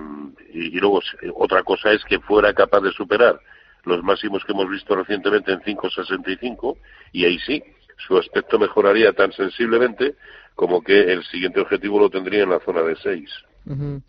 y, 0.51 0.77
y, 0.77 0.79
luego 0.79 1.01
otra 1.35 1.63
cosa 1.63 1.91
es 1.91 2.03
que 2.05 2.19
fuera 2.19 2.53
capaz 2.53 2.81
de 2.81 2.91
superar 2.91 3.39
los 3.85 4.03
máximos 4.03 4.43
que 4.45 4.53
hemos 4.53 4.69
visto 4.69 4.95
recientemente 4.95 5.51
en 5.51 5.59
5.65 5.59 6.77
y 7.11 7.25
ahí 7.25 7.39
sí, 7.39 7.63
su 7.97 8.17
aspecto 8.17 8.59
mejoraría 8.59 9.13
tan 9.13 9.31
sensiblemente 9.31 10.15
como 10.55 10.81
que 10.81 10.99
el 11.11 11.23
siguiente 11.25 11.59
objetivo 11.59 11.99
lo 11.99 12.09
tendría 12.09 12.43
en 12.43 12.49
la 12.49 12.59
zona 12.59 12.81
de 12.81 12.95
6. 12.95 13.29
Uh 13.65 13.71
-huh. 13.73 14.01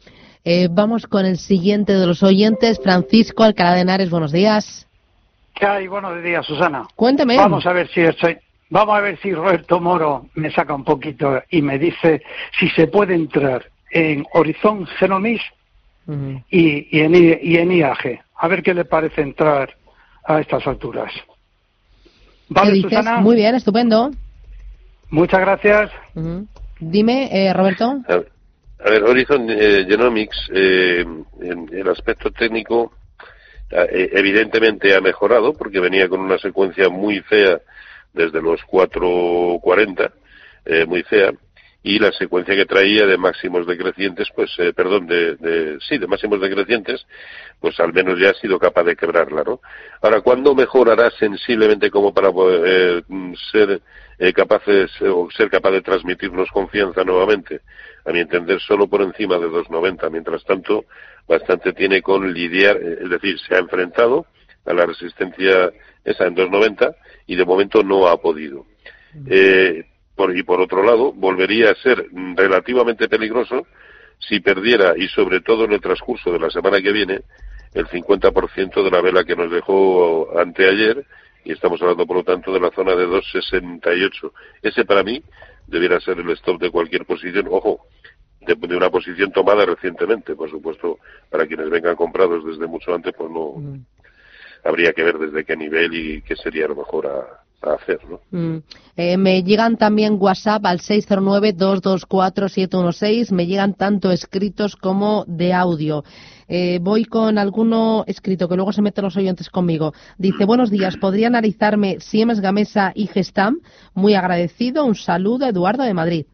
eh, 0.45 0.69
vamos 0.71 1.07
con 1.07 1.25
el 1.25 1.38
siguiente 1.38 1.93
de 1.93 2.07
los 2.07 2.23
oyentes, 2.23 2.81
Francisco 2.83 3.45
Alcalá 3.45 3.75
de 3.75 3.83
Henares, 3.83 4.11
buenos 4.11 4.33
días. 4.33 4.87
¿Qué 5.54 5.66
hay? 5.66 5.87
Buenos 5.87 6.23
días, 6.23 6.45
Susana. 6.45 6.87
Cuénteme. 6.97 7.37
Vamos 7.37 7.64
a 7.66 7.73
ver 7.73 7.88
si 7.88 8.00
estoy. 8.00 8.37
Vamos 8.71 8.97
a 8.97 9.00
ver 9.00 9.19
si 9.21 9.33
Roberto 9.33 9.78
Moro 9.78 10.26
me 10.35 10.50
saca 10.50 10.75
un 10.75 10.85
poquito 10.85 11.40
y 11.50 11.62
me 11.62 11.78
dice 11.78 12.23
si 12.59 12.69
se 12.71 12.88
puede 12.88 13.14
entrar 13.14 13.64
en 13.90 14.26
Horizon 14.33 14.85
Genomics 14.99 15.45
uh 16.09 16.12
-huh. 16.12 16.45
y, 16.50 16.99
y, 16.99 17.00
en, 17.02 17.14
y 17.14 17.57
en 17.57 17.71
IAG. 17.71 18.25
A 18.45 18.49
ver 18.49 18.63
qué 18.63 18.75
le 18.75 18.85
parece 18.85 19.23
entrar 19.23 19.75
a 20.23 20.39
estas 20.39 20.67
alturas. 20.67 21.11
¿Vale, 22.51 22.69
¿Qué 22.69 22.75
dices? 22.75 22.91
Susana? 22.91 23.19
Muy 23.23 23.37
bien, 23.37 23.55
estupendo. 23.55 24.11
Muchas 25.09 25.41
gracias. 25.41 25.91
Uh 26.15 26.21
-huh. 26.21 26.47
Dime, 26.79 27.31
eh, 27.33 27.55
Roberto. 27.55 28.03
A 28.07 28.17
ver, 28.17 28.29
a 28.85 28.91
ver 28.91 29.03
Horizon 29.03 29.47
eh, 29.49 29.87
Genomics, 29.89 30.37
eh, 30.53 31.07
en 31.41 31.71
el 31.73 31.89
aspecto 31.89 32.31
técnico, 32.33 32.93
eh, 33.71 34.11
evidentemente 34.13 34.95
ha 34.95 35.01
mejorado 35.01 35.55
porque 35.55 35.81
venía 35.81 36.07
con 36.11 36.21
una 36.21 36.37
secuencia 36.37 36.91
muy 36.91 37.21
fea 37.21 37.63
desde 38.13 38.43
los 38.43 38.61
4.40, 38.71 40.13
eh, 40.67 40.85
muy 40.85 41.03
fea, 41.05 41.33
y 41.85 41.99
la 41.99 42.11
secuencia 42.12 42.57
que 42.57 42.64
traía 42.64 43.07
de 43.07 43.19
máximos 43.19 43.67
decrecientes, 43.67 44.29
pues, 44.35 44.50
eh, 44.59 44.73
perdón, 44.73 45.07
de, 45.07 45.37
de, 45.37 45.79
sí, 45.87 45.99
de 45.99 46.07
máximos 46.07 46.41
decrecientes, 46.41 47.07
pues 47.61 47.79
al 47.79 47.93
menos 47.93 48.19
ya 48.19 48.31
ha 48.31 48.35
sido 48.35 48.59
capaz 48.59 48.85
de 48.85 48.97
quebrarla, 48.97 49.45
¿no? 49.45 49.61
Ahora, 50.00 50.23
¿cuándo 50.23 50.55
mejorará 50.55 51.11
sensiblemente 51.11 51.91
como 51.91 52.14
para 52.14 52.31
eh, 52.64 53.03
ser 53.53 53.83
eh, 54.19 54.33
capaces 54.33 54.91
o 55.03 55.29
ser 55.31 55.50
capaz 55.50 55.73
de 55.73 55.83
transmitirnos 55.83 56.50
confianza 56.50 57.05
nuevamente? 57.05 57.61
A 58.07 58.12
mi 58.12 58.21
entender, 58.21 58.61
solo 58.61 58.87
por 58.87 59.03
encima 59.03 59.37
de 59.37 59.49
2.90. 59.49 60.11
Mientras 60.11 60.43
tanto, 60.45 60.87
bastante 61.29 61.75
tiene 61.75 62.00
con 62.00 62.33
lidiar, 62.33 62.79
eh, 62.79 62.99
es 63.03 63.11
decir, 63.11 63.38
se 63.41 63.57
ha 63.57 63.59
enfrentado 63.59 64.25
a 64.64 64.73
la 64.73 64.87
resistencia 64.87 65.71
esa 66.03 66.26
en 66.26 66.35
2.90 66.35 66.97
y 67.26 67.37
de 67.37 67.45
momento 67.45 67.83
no 67.83 68.07
ha 68.07 68.17
podido. 68.17 68.64
Eh, 69.26 69.85
por, 70.14 70.37
y 70.37 70.42
por 70.42 70.61
otro 70.61 70.83
lado, 70.83 71.12
volvería 71.12 71.71
a 71.71 71.75
ser 71.76 72.06
relativamente 72.37 73.09
peligroso 73.09 73.66
si 74.18 74.40
perdiera, 74.40 74.94
y 74.97 75.09
sobre 75.09 75.40
todo 75.40 75.64
en 75.64 75.73
el 75.73 75.80
transcurso 75.80 76.33
de 76.33 76.38
la 76.38 76.50
semana 76.50 76.80
que 76.80 76.92
viene, 76.92 77.23
el 77.75 77.87
50% 77.87 78.83
de 78.85 78.90
la 78.90 79.00
vela 79.00 79.25
que 79.25 79.37
nos 79.37 79.50
dejó 79.50 80.38
anteayer, 80.38 81.04
y 81.44 81.52
estamos 81.52 81.80
hablando 81.83 82.06
por 82.06 82.18
lo 82.18 82.25
tanto 82.25 82.52
de 82.52 82.61
la 82.61 82.71
zona 82.71 82.94
de 82.94 83.06
2,68. 83.06 84.33
Ese 84.62 84.85
para 84.85 85.02
mí 85.02 85.23
debiera 85.66 86.00
ser 86.00 86.18
el 86.18 86.30
stop 86.30 86.61
de 86.61 86.71
cualquier 86.71 87.04
posición. 87.04 87.49
Ojo, 87.50 87.87
de, 88.40 88.54
de, 88.54 88.76
una 88.76 88.90
posición 88.90 89.30
tomada 89.33 89.66
recientemente, 89.66 90.35
por 90.35 90.49
supuesto, 90.49 90.99
para 91.28 91.47
quienes 91.47 91.68
vengan 91.68 91.97
comprados 91.97 92.44
desde 92.47 92.66
mucho 92.66 92.94
antes, 92.94 93.12
pues 93.16 93.30
no 93.30 93.52
mm. 93.56 93.85
habría 94.64 94.92
que 94.92 95.02
ver 95.02 95.18
desde 95.18 95.44
qué 95.44 95.56
nivel 95.56 95.92
y 95.94 96.23
qué 96.23 96.37
sería 96.37 96.68
lo 96.68 96.76
mejor 96.76 97.09
a, 97.09 97.44
a 97.68 97.75
hacer, 97.75 98.00
¿no? 98.09 98.21
Mm. 98.30 98.62
Eh, 98.97 99.16
me 99.16 99.42
llegan 99.42 99.76
también 99.76 100.16
WhatsApp 100.21 100.64
al 100.66 100.78
609-224-716, 100.80 103.33
me 103.33 103.47
llegan 103.47 103.75
tanto 103.75 104.11
escritos 104.11 104.75
como 104.76 105.25
de 105.26 105.52
audio. 105.52 106.04
Eh, 106.49 106.78
voy 106.80 107.04
con 107.04 107.38
alguno 107.38 108.04
escrito 108.06 108.49
que 108.49 108.56
luego 108.56 108.73
se 108.73 108.83
meten 108.83 109.04
los 109.04 109.16
oyentes 109.16 109.49
conmigo. 109.49 109.92
Dice, 110.18 110.44
buenos 110.44 110.71
días, 110.71 110.97
¿podría 110.97 111.28
analizarme 111.28 112.00
Siemens 112.00 112.40
Gamesa 112.40 112.92
y 112.94 113.06
Gestam? 113.06 113.61
Muy 113.94 114.14
agradecido, 114.14 114.85
un 114.85 114.94
saludo, 114.94 115.47
Eduardo 115.47 115.85
de 115.85 115.94
Madrid. 115.94 116.26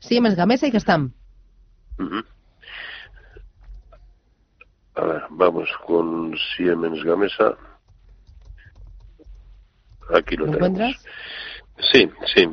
Siemens 0.00 0.36
Gamesa 0.36 0.66
y 0.66 0.70
Gestam. 0.70 1.12
Uh 1.98 2.02
-huh. 2.02 2.24
A 4.98 5.02
ver, 5.02 5.22
vamos 5.30 5.68
con 5.86 6.36
Siemens 6.56 7.04
Gamesa. 7.04 7.56
Aquí 10.12 10.36
lo, 10.36 10.46
¿Lo 10.46 10.52
tenemos. 10.52 10.80
encuentras? 10.80 11.04
Sí, 11.92 12.08
sí. 12.34 12.48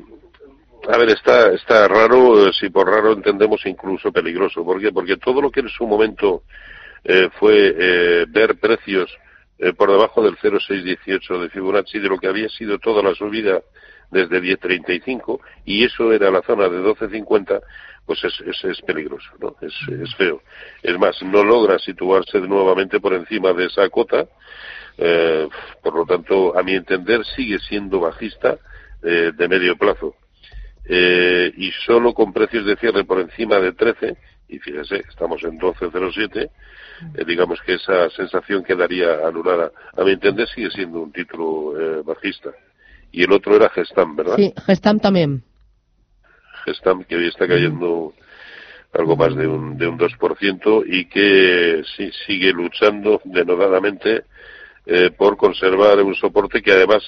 A 0.87 0.97
ver, 0.97 1.09
está, 1.09 1.51
está 1.53 1.87
raro, 1.87 2.53
si 2.53 2.69
por 2.69 2.87
raro 2.87 3.13
entendemos 3.13 3.65
incluso 3.65 4.11
peligroso. 4.11 4.63
¿Por 4.63 4.79
qué? 4.79 4.91
Porque 4.91 5.17
todo 5.17 5.41
lo 5.41 5.49
que 5.49 5.61
en 5.61 5.69
su 5.69 5.87
momento 5.87 6.43
eh, 7.03 7.29
fue 7.39 7.75
eh, 7.77 8.25
ver 8.27 8.57
precios 8.59 9.09
eh, 9.57 9.73
por 9.73 9.89
debajo 9.89 10.21
del 10.21 10.37
0,618 10.41 11.39
de 11.39 11.49
Fibonacci 11.49 11.99
de 11.99 12.09
lo 12.09 12.17
que 12.17 12.27
había 12.27 12.49
sido 12.49 12.77
toda 12.77 13.01
la 13.01 13.15
subida 13.15 13.61
desde 14.11 14.41
10.35 14.41 15.39
y 15.65 15.83
eso 15.83 16.13
era 16.13 16.31
la 16.31 16.41
zona 16.41 16.69
de 16.69 16.79
12.50, 16.79 17.61
pues 18.05 18.23
es, 18.23 18.39
es, 18.41 18.63
es 18.63 18.81
peligroso, 18.81 19.31
¿no? 19.39 19.55
Es, 19.61 19.73
es, 19.89 20.15
feo. 20.15 20.41
Es 20.83 20.97
más, 20.97 21.21
no 21.23 21.43
logra 21.43 21.79
situarse 21.79 22.39
nuevamente 22.39 22.99
por 22.99 23.13
encima 23.13 23.53
de 23.53 23.65
esa 23.65 23.89
cota, 23.89 24.27
eh, 24.97 25.47
por 25.81 25.95
lo 25.95 26.05
tanto, 26.05 26.57
a 26.57 26.63
mi 26.63 26.73
entender, 26.73 27.25
sigue 27.35 27.59
siendo 27.59 27.99
bajista 27.99 28.57
eh, 29.03 29.31
de 29.35 29.47
medio 29.47 29.75
plazo. 29.77 30.15
Eh, 30.87 31.51
y 31.57 31.71
solo 31.85 32.13
con 32.13 32.31
precios 32.31 32.65
de 32.65 32.75
cierre 32.75 33.05
por 33.05 33.19
encima 33.19 33.59
de 33.59 33.73
13, 33.73 34.17
y 34.49 34.59
fíjese, 34.59 35.03
estamos 35.09 35.43
en 35.43 35.59
12.07, 35.59 36.49
eh, 37.15 37.25
digamos 37.25 37.59
que 37.61 37.73
esa 37.73 38.09
sensación 38.11 38.63
quedaría 38.63 39.27
anulada. 39.27 39.71
A 39.97 40.03
mi 40.03 40.11
entender 40.11 40.47
sigue 40.47 40.69
siendo 40.69 41.01
un 41.01 41.11
título 41.11 41.79
eh, 41.79 42.01
bajista. 42.03 42.51
Y 43.15 43.23
el 43.23 43.31
otro 43.31 43.55
era 43.55 43.69
Gestam, 43.69 44.17
¿verdad? 44.17 44.35
Sí, 44.35 44.53
Gestam 44.65 44.99
también. 44.99 45.41
Gestam, 46.65 47.05
que 47.05 47.15
hoy 47.15 47.29
está 47.29 47.47
cayendo 47.47 48.13
algo 48.91 49.15
más 49.15 49.33
de 49.37 49.47
un, 49.47 49.77
de 49.77 49.87
un 49.87 49.97
2% 49.97 50.83
y 50.85 51.05
que 51.05 51.81
sí, 51.95 52.11
sigue 52.27 52.51
luchando 52.51 53.21
denodadamente 53.23 54.25
eh, 54.85 55.11
por 55.11 55.37
conservar 55.37 56.03
un 56.03 56.13
soporte 56.13 56.61
que 56.61 56.73
además 56.73 57.03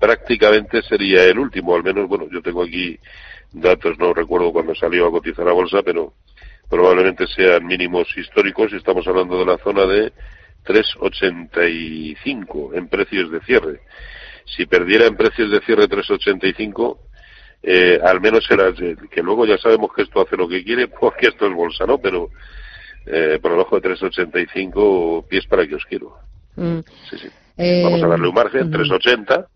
prácticamente 0.00 0.82
sería 0.82 1.22
el 1.26 1.38
último, 1.38 1.76
al 1.76 1.84
menos, 1.84 2.08
bueno, 2.08 2.26
yo 2.28 2.42
tengo 2.42 2.64
aquí 2.64 2.98
datos, 3.52 3.96
no 4.00 4.12
recuerdo 4.12 4.52
cuando 4.52 4.74
salió 4.74 5.06
a 5.06 5.12
cotizar 5.12 5.46
la 5.46 5.52
bolsa, 5.52 5.84
pero 5.84 6.14
probablemente 6.68 7.28
sean 7.28 7.66
mínimos 7.66 8.08
históricos 8.16 8.72
y 8.72 8.78
estamos 8.78 9.06
hablando 9.06 9.38
de 9.38 9.46
la 9.46 9.58
zona 9.58 9.86
de 9.86 10.12
3,85 10.64 12.74
en 12.74 12.88
precios 12.88 13.30
de 13.30 13.40
cierre. 13.42 13.82
Si 14.44 14.66
perdiera 14.66 15.06
en 15.06 15.16
precios 15.16 15.50
de 15.50 15.60
cierre 15.60 15.88
3,85, 15.88 16.98
eh, 17.62 18.00
al 18.02 18.20
menos 18.20 18.44
será 18.44 18.72
que 18.72 19.22
luego 19.22 19.46
ya 19.46 19.56
sabemos 19.58 19.92
que 19.94 20.02
esto 20.02 20.20
hace 20.20 20.36
lo 20.36 20.48
que 20.48 20.64
quiere 20.64 20.88
porque 21.00 21.28
esto 21.28 21.46
es 21.46 21.54
bolsa, 21.54 21.86
¿no? 21.86 21.98
Pero 21.98 22.30
eh, 23.06 23.38
por 23.40 23.52
debajo 23.52 23.80
de 23.80 23.90
3,85 23.90 25.26
pies 25.26 25.46
para 25.46 25.66
que 25.66 25.74
os 25.76 25.84
quiero. 25.84 26.16
Mm. 26.56 26.80
Sí, 27.10 27.18
sí. 27.18 27.28
Eh, 27.56 27.82
Vamos 27.84 28.02
a 28.02 28.08
darle 28.08 28.28
un 28.28 28.34
margen, 28.34 28.68
ujú. 28.68 28.82
3,80, 28.82 29.46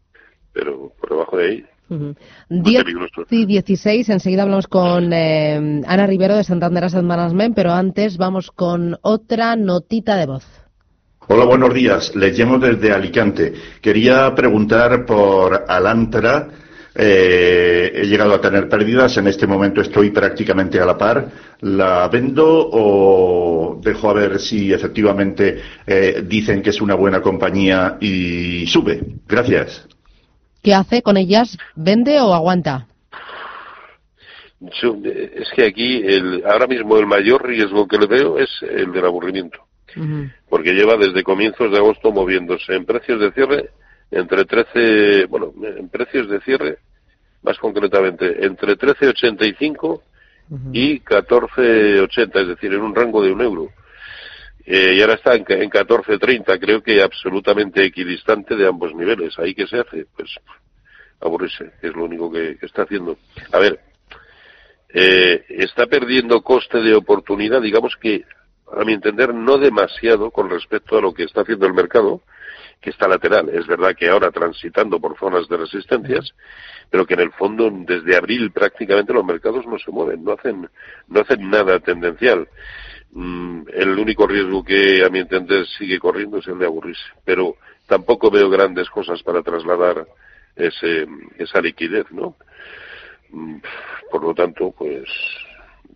pero 0.52 0.92
por 1.00 1.10
debajo 1.10 1.36
de 1.36 1.46
ahí. 1.46 1.64
Ujú. 1.88 2.16
muy 2.48 2.62
10 2.72 2.82
peligroso. 2.82 3.26
y 3.30 3.46
16, 3.46 4.08
enseguida 4.08 4.42
hablamos 4.42 4.66
con 4.66 5.12
eh, 5.12 5.82
Ana 5.86 6.06
Rivero 6.08 6.34
de 6.36 6.42
Santander 6.42 6.82
Asset 6.82 7.04
Management, 7.04 7.54
pero 7.54 7.72
antes 7.72 8.16
vamos 8.16 8.50
con 8.50 8.98
otra 9.02 9.54
notita 9.54 10.16
de 10.16 10.26
voz. 10.26 10.65
Hola, 11.28 11.44
buenos 11.44 11.74
días. 11.74 12.14
Les 12.14 12.38
llamo 12.38 12.56
desde 12.60 12.92
Alicante. 12.92 13.52
Quería 13.80 14.32
preguntar 14.32 15.04
por 15.04 15.64
Alantra. 15.66 16.46
Eh, 16.94 17.90
he 17.96 18.06
llegado 18.06 18.34
a 18.34 18.40
tener 18.40 18.68
pérdidas. 18.68 19.16
En 19.16 19.26
este 19.26 19.44
momento 19.44 19.80
estoy 19.80 20.10
prácticamente 20.10 20.78
a 20.78 20.86
la 20.86 20.96
par. 20.96 21.28
¿La 21.62 22.06
vendo 22.06 22.46
o 22.46 23.80
dejo 23.82 24.08
a 24.08 24.12
ver 24.12 24.38
si 24.38 24.72
efectivamente 24.72 25.60
eh, 25.84 26.22
dicen 26.24 26.62
que 26.62 26.70
es 26.70 26.80
una 26.80 26.94
buena 26.94 27.20
compañía 27.20 27.96
y 28.00 28.64
sube? 28.68 29.00
Gracias. 29.26 29.84
¿Qué 30.62 30.74
hace 30.74 31.02
con 31.02 31.16
ellas? 31.16 31.58
¿Vende 31.74 32.20
o 32.20 32.34
aguanta? 32.34 32.86
Yo, 34.80 34.96
eh, 35.04 35.32
es 35.34 35.48
que 35.56 35.66
aquí 35.66 36.02
el, 36.06 36.44
ahora 36.46 36.68
mismo 36.68 36.96
el 36.98 37.06
mayor 37.06 37.44
riesgo 37.44 37.88
que 37.88 37.98
le 37.98 38.06
veo 38.06 38.38
es 38.38 38.48
el 38.62 38.92
del 38.92 39.04
aburrimiento, 39.04 39.65
Porque 40.48 40.74
lleva 40.74 40.96
desde 40.96 41.22
comienzos 41.22 41.70
de 41.70 41.78
agosto 41.78 42.12
moviéndose 42.12 42.74
en 42.74 42.84
precios 42.84 43.20
de 43.20 43.32
cierre 43.32 43.70
entre 44.10 44.44
13, 44.44 45.26
bueno, 45.26 45.52
en 45.62 45.88
precios 45.88 46.28
de 46.28 46.40
cierre, 46.40 46.78
más 47.42 47.58
concretamente, 47.58 48.44
entre 48.44 48.76
13,85 48.76 50.02
y 50.72 51.00
14,80, 51.00 52.40
es 52.40 52.48
decir, 52.48 52.72
en 52.72 52.82
un 52.82 52.94
rango 52.94 53.22
de 53.22 53.32
un 53.32 53.40
euro. 53.40 53.70
Eh, 54.64 54.94
y 54.96 55.00
ahora 55.00 55.14
está 55.14 55.34
en, 55.34 55.44
en 55.48 55.70
14.30, 55.70 56.58
creo 56.60 56.82
que 56.82 57.02
absolutamente 57.02 57.84
equidistante 57.84 58.56
de 58.56 58.66
ambos 58.66 58.94
niveles. 58.94 59.38
¿Ahí 59.38 59.54
qué 59.54 59.66
se 59.66 59.78
hace? 59.78 60.06
Pues 60.16 60.30
aburrirse, 61.20 61.72
que 61.80 61.88
es 61.88 61.94
lo 61.94 62.04
único 62.04 62.30
que, 62.30 62.56
que 62.58 62.66
está 62.66 62.82
haciendo. 62.82 63.16
A 63.52 63.58
ver, 63.58 63.80
eh, 64.92 65.44
está 65.48 65.86
perdiendo 65.86 66.42
coste 66.42 66.78
de 66.78 66.94
oportunidad, 66.94 67.60
digamos 67.60 67.96
que, 67.96 68.24
a 68.72 68.84
mi 68.84 68.92
entender, 68.92 69.34
no 69.34 69.58
demasiado 69.58 70.30
con 70.30 70.50
respecto 70.50 70.98
a 70.98 71.00
lo 71.00 71.12
que 71.12 71.24
está 71.24 71.42
haciendo 71.42 71.66
el 71.66 71.74
mercado, 71.74 72.22
que 72.80 72.90
está 72.90 73.08
lateral. 73.08 73.48
Es 73.48 73.66
verdad 73.66 73.94
que 73.96 74.08
ahora 74.08 74.30
transitando 74.30 75.00
por 75.00 75.18
zonas 75.18 75.48
de 75.48 75.56
resistencias, 75.56 76.34
pero 76.90 77.06
que 77.06 77.14
en 77.14 77.20
el 77.20 77.32
fondo 77.32 77.70
desde 77.70 78.16
abril 78.16 78.50
prácticamente 78.52 79.12
los 79.12 79.24
mercados 79.24 79.66
no 79.66 79.78
se 79.78 79.90
mueven, 79.90 80.22
no 80.22 80.32
hacen, 80.32 80.68
no 81.08 81.20
hacen 81.20 81.50
nada 81.50 81.80
tendencial. 81.80 82.48
Mm, 83.12 83.62
el 83.72 83.98
único 83.98 84.26
riesgo 84.26 84.62
que 84.62 85.04
a 85.04 85.08
mi 85.08 85.20
entender 85.20 85.66
sigue 85.78 85.98
corriendo 85.98 86.38
es 86.38 86.46
el 86.48 86.58
de 86.58 86.66
aburrirse, 86.66 87.04
pero 87.24 87.56
tampoco 87.86 88.30
veo 88.30 88.50
grandes 88.50 88.90
cosas 88.90 89.22
para 89.22 89.42
trasladar 89.42 90.06
ese, 90.54 91.06
esa 91.38 91.60
liquidez, 91.60 92.10
¿no? 92.10 92.36
Mm, 93.30 93.56
Por 94.10 94.22
lo 94.22 94.34
tanto, 94.34 94.72
pues, 94.76 95.04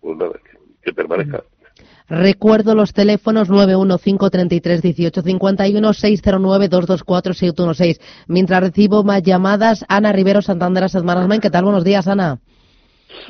pues 0.01 0.17
nada, 0.17 0.33
que, 0.43 0.57
que 0.83 0.93
permanezca. 0.93 1.43
Recuerdo 2.09 2.75
los 2.75 2.93
teléfonos 2.93 3.49
915331851 3.49 5.93
609 5.93 6.67
224 6.67 7.33
716. 7.33 8.01
Mientras 8.27 8.61
recibo 8.61 9.03
más 9.03 9.23
llamadas, 9.23 9.85
Ana 9.87 10.11
Rivero, 10.11 10.41
Santander 10.41 10.85
Asset 10.85 11.03
Management. 11.03 11.41
¿Qué 11.41 11.49
tal? 11.49 11.63
Buenos 11.63 11.83
días, 11.83 12.07
Ana. 12.07 12.39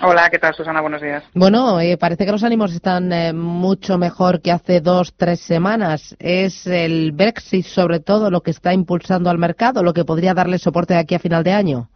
Hola, 0.01 0.29
¿qué 0.29 0.39
tal, 0.39 0.53
Susana? 0.55 0.81
Buenos 0.81 1.01
días. 1.01 1.23
Bueno, 1.33 1.79
eh, 1.79 1.97
parece 1.97 2.25
que 2.25 2.31
los 2.31 2.43
ánimos 2.43 2.73
están 2.73 3.11
eh, 3.13 3.33
mucho 3.33 3.97
mejor 3.97 4.41
que 4.41 4.51
hace 4.51 4.81
dos, 4.81 5.13
tres 5.15 5.41
semanas. 5.41 6.15
Es 6.19 6.65
el 6.65 7.11
Brexit, 7.11 7.65
sobre 7.65 7.99
todo, 7.99 8.31
lo 8.31 8.41
que 8.41 8.51
está 8.51 8.73
impulsando 8.73 9.29
al 9.29 9.37
mercado, 9.37 9.83
lo 9.83 9.93
que 9.93 10.05
podría 10.05 10.33
darle 10.33 10.57
soporte 10.57 10.93
de 10.93 11.01
aquí 11.01 11.15
a 11.15 11.19
final 11.19 11.43
de 11.43 11.51
año. 11.51 11.89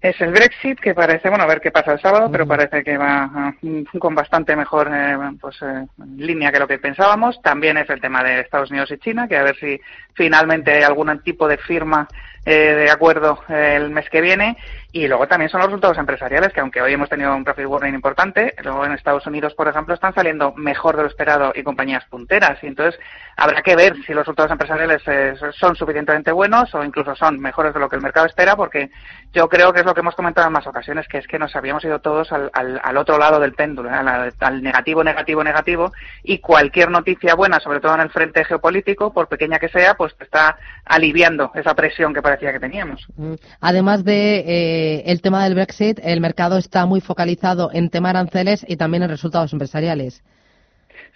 Es 0.00 0.18
el 0.22 0.30
Brexit 0.30 0.80
que 0.80 0.94
parece, 0.94 1.28
bueno, 1.28 1.44
a 1.44 1.46
ver 1.46 1.60
qué 1.60 1.70
pasa 1.70 1.92
el 1.92 2.00
sábado, 2.00 2.30
pero 2.32 2.46
parece 2.46 2.82
que 2.82 2.96
va 2.96 3.30
ah, 3.34 3.54
con 3.98 4.14
bastante 4.14 4.56
mejor 4.56 4.88
eh, 4.90 5.14
pues, 5.38 5.60
eh, 5.60 5.86
línea 6.16 6.50
que 6.50 6.58
lo 6.58 6.66
que 6.66 6.78
pensábamos. 6.78 7.40
También 7.42 7.76
es 7.76 7.90
el 7.90 8.00
tema 8.00 8.24
de 8.24 8.40
Estados 8.40 8.70
Unidos 8.70 8.90
y 8.92 8.98
China, 8.98 9.28
que 9.28 9.36
a 9.36 9.42
ver 9.42 9.56
si 9.56 9.78
finalmente 10.14 10.72
hay 10.72 10.84
algún 10.84 11.18
tipo 11.22 11.46
de 11.46 11.58
firma 11.58 12.08
eh, 12.46 12.74
de 12.74 12.90
acuerdo 12.90 13.42
eh, 13.50 13.74
el 13.76 13.90
mes 13.90 14.08
que 14.08 14.22
viene. 14.22 14.56
Y 14.92 15.06
luego 15.06 15.28
también 15.28 15.48
son 15.48 15.60
los 15.60 15.68
resultados 15.68 15.98
empresariales, 15.98 16.52
que 16.52 16.60
aunque 16.60 16.82
hoy 16.82 16.92
hemos 16.92 17.08
tenido 17.08 17.34
un 17.34 17.44
profit 17.44 17.66
warning 17.66 17.94
importante, 17.94 18.54
luego 18.64 18.84
en 18.84 18.92
Estados 18.92 19.24
Unidos, 19.26 19.54
por 19.54 19.68
ejemplo, 19.68 19.94
están 19.94 20.14
saliendo 20.14 20.52
mejor 20.56 20.96
de 20.96 21.02
lo 21.02 21.08
esperado 21.08 21.52
y 21.54 21.62
compañías 21.62 22.04
punteras. 22.06 22.58
Y 22.62 22.66
entonces 22.66 23.00
habrá 23.36 23.62
que 23.62 23.76
ver 23.76 23.94
si 24.04 24.12
los 24.12 24.22
resultados 24.24 24.50
empresariales 24.50 25.00
eh, 25.06 25.34
son 25.52 25.76
suficientemente 25.76 26.32
buenos 26.32 26.74
o 26.74 26.82
incluso 26.82 27.14
son 27.14 27.38
mejores 27.38 27.72
de 27.72 27.78
lo 27.78 27.88
que 27.88 27.96
el 27.96 28.02
mercado 28.02 28.26
espera, 28.26 28.56
porque 28.56 28.90
yo 29.32 29.48
creo 29.48 29.72
que 29.72 29.80
es 29.80 29.86
lo 29.86 29.94
que 29.94 30.00
hemos 30.00 30.16
comentado 30.16 30.48
en 30.48 30.54
más 30.54 30.66
ocasiones, 30.66 31.06
que 31.06 31.18
es 31.18 31.26
que 31.28 31.38
nos 31.38 31.54
habíamos 31.54 31.84
ido 31.84 32.00
todos 32.00 32.32
al, 32.32 32.50
al, 32.52 32.80
al 32.82 32.96
otro 32.96 33.16
lado 33.16 33.38
del 33.38 33.54
péndulo, 33.54 33.90
al, 33.90 34.62
negativo, 34.62 35.04
negativo, 35.04 35.44
negativo, 35.44 35.92
y 36.24 36.38
cualquier 36.38 36.90
noticia 36.90 37.36
buena, 37.36 37.60
sobre 37.60 37.78
todo 37.78 37.94
en 37.94 38.00
el 38.00 38.10
frente 38.10 38.44
geopolítico, 38.44 39.12
por 39.12 39.28
pequeña 39.28 39.60
que 39.60 39.68
sea, 39.68 39.94
pues 39.94 40.14
está 40.18 40.58
aliviando 40.84 41.52
esa 41.54 41.74
presión 41.74 42.12
que 42.12 42.22
parecía 42.22 42.52
que 42.52 42.58
teníamos. 42.58 43.06
Mm. 43.16 43.34
Además 43.60 44.04
de 44.04 44.44
eh, 44.46 44.79
el 45.06 45.20
tema 45.20 45.44
del 45.44 45.54
Brexit, 45.54 46.00
el 46.02 46.20
mercado 46.20 46.58
está 46.58 46.86
muy 46.86 47.00
focalizado 47.00 47.70
en 47.72 47.90
tema 47.90 48.10
aranceles 48.10 48.64
y 48.68 48.76
también 48.76 49.02
en 49.02 49.10
resultados 49.10 49.52
empresariales. 49.52 50.22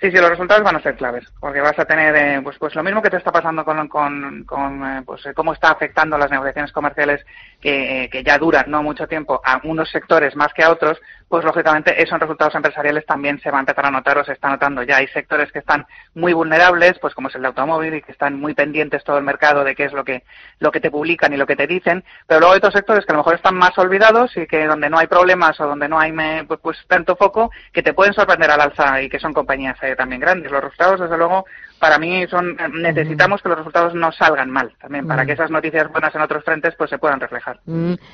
Sí, 0.01 0.11
sí, 0.11 0.17
los 0.19 0.31
resultados 0.31 0.65
van 0.65 0.77
a 0.77 0.83
ser 0.83 0.97
claves, 0.97 1.25
porque 1.41 1.61
vas 1.61 1.79
a 1.79 1.85
tener 1.85 2.15
eh, 2.17 2.41
pues, 2.43 2.59
pues 2.59 2.75
lo 2.75 2.83
mismo 2.83 3.01
que 3.01 3.11
te 3.11 3.17
está 3.17 3.31
pasando 3.31 3.65
con, 3.65 3.89
con, 3.89 4.45
eh, 4.85 5.03
pues, 5.07 5.25
eh, 5.27 5.35
cómo 5.35 5.53
está 5.53 5.71
afectando 5.71 6.19
las 6.19 6.31
negociaciones 6.31 6.73
comerciales 6.73 7.25
que, 7.61 8.05
eh, 8.05 8.11
que 8.11 8.23
ya 8.23 8.37
duran 8.37 8.65
no 8.69 8.83
mucho 8.83 9.07
tiempo 9.07 9.41
a 9.45 9.61
unos 9.65 9.91
sectores 9.91 10.35
más 10.37 10.53
que 10.53 10.65
a 10.65 10.71
otros, 10.71 11.01
pues 11.29 11.45
lógicamente 11.45 12.01
eso 12.03 12.15
en 12.15 12.21
resultados 12.21 12.55
empresariales 12.55 13.07
también 13.07 13.41
se 13.41 13.51
va 13.51 13.59
a 13.59 13.61
empezar 13.61 13.87
a 13.87 13.91
notar 13.91 14.19
o 14.19 14.25
se 14.25 14.33
está 14.33 14.51
notando 14.51 14.83
ya. 14.83 14.99
Hay 14.99 15.09
sectores 15.09 15.51
que 15.51 15.61
están 15.61 15.87
muy 16.15 16.33
vulnerables, 16.33 16.99
pues 17.01 17.15
como 17.15 17.29
es 17.29 17.35
el 17.35 17.43
de 17.43 17.49
automóvil 17.49 17.95
y 17.95 18.03
que 18.03 18.13
están 18.13 18.39
muy 18.39 18.55
pendientes 18.55 19.03
todo 19.05 19.19
el 19.19 19.25
mercado 19.25 19.65
de 19.65 19.75
qué 19.75 19.85
es 19.85 19.93
lo 19.93 20.05
que, 20.05 20.25
lo 20.59 20.71
que 20.71 20.81
te 20.81 20.91
publican 20.91 21.33
y 21.33 21.37
lo 21.37 21.47
que 21.47 21.57
te 21.57 21.67
dicen, 21.67 22.05
pero 22.27 22.41
luego 22.41 22.53
hay 22.53 22.59
otros 22.59 22.75
sectores 22.75 23.07
que 23.07 23.13
a 23.13 23.15
lo 23.15 23.21
mejor 23.21 23.35
están 23.35 23.57
más 23.57 23.77
olvidados 23.79 24.37
y 24.37 24.47
que 24.47 24.67
donde 24.67 24.91
no 24.91 24.99
hay 24.99 25.07
problemas 25.07 25.59
o 25.61 25.67
donde 25.67 25.89
no 25.89 25.99
hay 25.99 26.13
pues, 26.47 26.61
pues 26.61 26.79
tanto 26.87 27.17
foco 27.17 27.51
que 27.73 27.83
te 27.83 27.95
pueden 27.95 28.15
sorprender 28.15 28.51
al 28.51 28.61
alza 28.61 29.03
y 29.03 29.09
que 29.09 29.19
son 29.19 29.33
compañías 29.33 29.83
eh, 29.85 29.97
también 29.97 30.21
grandes. 30.21 30.51
Los 30.51 30.63
resultados, 30.63 31.01
desde 31.01 31.17
luego, 31.17 31.45
para 31.79 31.99
mí 31.99 32.27
son 32.29 32.57
necesitamos 32.73 33.43
que 33.43 33.49
los 33.49 33.59
resultados 33.59 33.95
no 33.95 34.11
salgan 34.13 34.51
mal 34.51 34.73
también 34.81 35.07
para 35.07 35.27
que 35.27 35.33
esas 35.33 35.51
noticias 35.51 35.91
buenas 35.93 36.15
en 36.15 36.23
otros 36.23 36.43
frentes 36.43 36.75
pues 36.79 36.89
se 36.89 36.99
puedan 36.99 37.21
reflejar. 37.21 37.61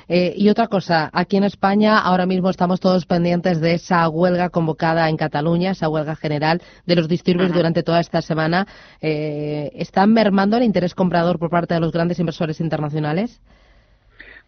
Eh, 0.09 0.33
y 0.35 0.49
otra 0.49 0.67
cosa, 0.67 1.09
aquí 1.13 1.37
en 1.37 1.45
España 1.45 1.99
ahora 1.99 2.25
mismo 2.25 2.49
estamos 2.49 2.79
todos 2.81 3.05
pendientes 3.05 3.61
de 3.61 3.75
esa 3.75 4.09
huelga 4.09 4.49
convocada 4.49 5.07
en 5.07 5.15
Cataluña, 5.15 5.71
esa 5.71 5.87
huelga 5.87 6.15
general 6.15 6.61
de 6.85 6.95
los 6.95 7.07
disturbios 7.07 7.53
durante 7.53 7.81
toda 7.83 8.01
esta 8.01 8.21
semana. 8.21 8.67
Eh, 8.99 9.71
¿Están 9.75 10.11
mermando 10.11 10.57
el 10.57 10.63
interés 10.63 10.93
comprador 10.93 11.39
por 11.39 11.49
parte 11.49 11.73
de 11.73 11.79
los 11.79 11.93
grandes 11.93 12.19
inversores 12.19 12.59
internacionales? 12.59 13.41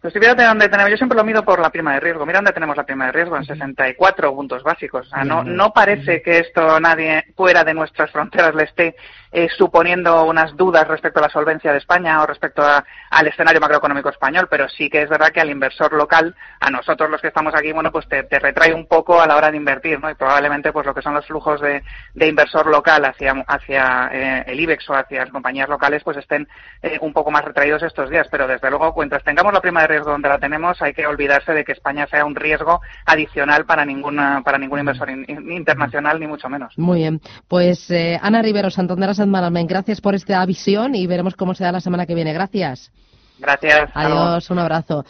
Pues 0.04 0.12
si 0.12 0.20
fíjate 0.20 0.44
dónde 0.44 0.68
tenemos, 0.68 0.90
yo 0.90 0.98
siempre 0.98 1.16
lo 1.16 1.24
mido 1.24 1.42
por 1.46 1.58
la 1.60 1.70
prima 1.70 1.94
de 1.94 2.00
riesgo. 2.00 2.26
Mira 2.26 2.36
dónde 2.40 2.52
tenemos 2.52 2.76
la 2.76 2.84
prima 2.84 3.06
de 3.06 3.12
riesgo, 3.12 3.38
en 3.38 3.44
64 3.46 4.34
puntos 4.34 4.62
básicos. 4.62 5.06
O 5.06 5.08
sea, 5.10 5.24
no, 5.24 5.42
no 5.56 5.72
parece 5.72 6.20
que 6.20 6.40
esto 6.40 6.78
nadie 6.78 7.24
fuera 7.34 7.64
de 7.64 7.72
nuestras 7.72 8.10
fronteras 8.10 8.54
le 8.54 8.64
esté 8.64 8.96
eh, 9.32 9.48
suponiendo 9.56 10.26
unas 10.26 10.54
dudas 10.58 10.86
respecto 10.86 11.20
a 11.20 11.22
la 11.22 11.30
solvencia 11.30 11.72
de 11.72 11.78
España 11.78 12.22
o 12.22 12.26
respecto 12.26 12.60
a- 12.62 12.84
al 13.10 13.26
escenario 13.28 13.62
macroeconómico 13.62 14.10
español, 14.10 14.46
pero 14.50 14.68
sí 14.68 14.90
que 14.90 15.00
es 15.00 15.08
verdad 15.08 15.30
que 15.32 15.40
al 15.40 15.48
inversor 15.48 15.94
local, 15.94 16.36
a 16.60 16.70
nosotros 16.70 17.08
los 17.08 17.22
que 17.22 17.28
estamos 17.28 17.54
aquí, 17.54 17.72
bueno, 17.72 17.90
pues 17.90 18.06
te, 18.06 18.24
te 18.24 18.38
retrae 18.38 18.74
un 18.74 18.86
poco 18.86 19.22
a 19.22 19.26
la 19.26 19.36
hora 19.36 19.50
de 19.50 19.56
invertir, 19.56 19.98
¿no? 20.00 20.10
Y 20.10 20.14
probablemente 20.14 20.70
pues 20.70 20.84
lo 20.84 20.94
que 20.94 21.00
son 21.00 21.14
los 21.14 21.26
flujos 21.26 21.62
de, 21.62 21.82
de 22.12 22.28
inversor 22.28 22.66
local 22.66 23.06
hacia, 23.06 23.32
hacia 23.48 24.10
eh, 24.12 24.44
el 24.48 24.60
IBEX 24.60 24.90
o 24.90 24.94
hacia 24.94 25.20
las 25.22 25.30
compañías 25.30 25.68
locales, 25.70 26.04
pues 26.04 26.18
estén 26.18 26.46
eh, 26.82 26.98
un 27.00 27.14
poco 27.14 27.30
más 27.30 27.42
retraídos 27.44 27.82
estos 27.82 28.10
días. 28.10 28.28
Pero 28.30 28.46
desde 28.46 28.68
luego, 28.68 28.94
mientras 28.98 29.24
tengamos 29.24 29.52
la 29.54 29.62
prima 29.62 29.80
de 29.80 29.86
riesgo 29.88 29.93
donde 30.02 30.28
la 30.28 30.38
tenemos, 30.38 30.80
hay 30.82 30.92
que 30.94 31.06
olvidarse 31.06 31.52
de 31.52 31.64
que 31.64 31.72
España 31.72 32.06
sea 32.08 32.24
un 32.24 32.34
riesgo 32.34 32.80
adicional 33.06 33.64
para 33.66 33.84
ninguna, 33.84 34.42
para 34.44 34.58
ningún 34.58 34.80
inversor 34.80 35.10
in- 35.10 35.24
in- 35.28 35.52
internacional, 35.52 36.18
ni 36.18 36.26
mucho 36.26 36.48
menos. 36.48 36.72
Muy 36.78 36.98
bien. 37.00 37.20
Pues 37.46 37.90
eh, 37.90 38.18
Ana 38.22 38.40
Rivero, 38.42 38.70
Santander 38.70 39.10
Management, 39.26 39.68
gracias 39.70 40.00
por 40.00 40.14
esta 40.14 40.44
visión 40.46 40.94
y 40.94 41.06
veremos 41.06 41.34
cómo 41.36 41.54
se 41.54 41.64
da 41.64 41.72
la 41.72 41.80
semana 41.80 42.06
que 42.06 42.14
viene. 42.14 42.32
Gracias. 42.32 42.90
Gracias. 43.38 43.90
Adiós, 43.94 44.50
un 44.50 44.58
abrazo. 44.58 45.04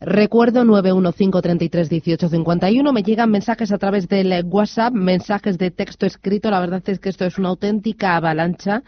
Recuerdo 0.00 0.64
915331851. 0.64 2.92
Me 2.92 3.02
llegan 3.02 3.30
mensajes 3.30 3.72
a 3.72 3.78
través 3.78 4.08
del 4.08 4.44
WhatsApp, 4.46 4.92
mensajes 4.92 5.58
de 5.58 5.70
texto 5.70 6.06
escrito. 6.06 6.50
La 6.50 6.60
verdad 6.60 6.82
es 6.86 6.98
que 6.98 7.08
esto 7.08 7.24
es 7.24 7.38
una 7.38 7.50
auténtica 7.50 8.16
avalancha. 8.16 8.82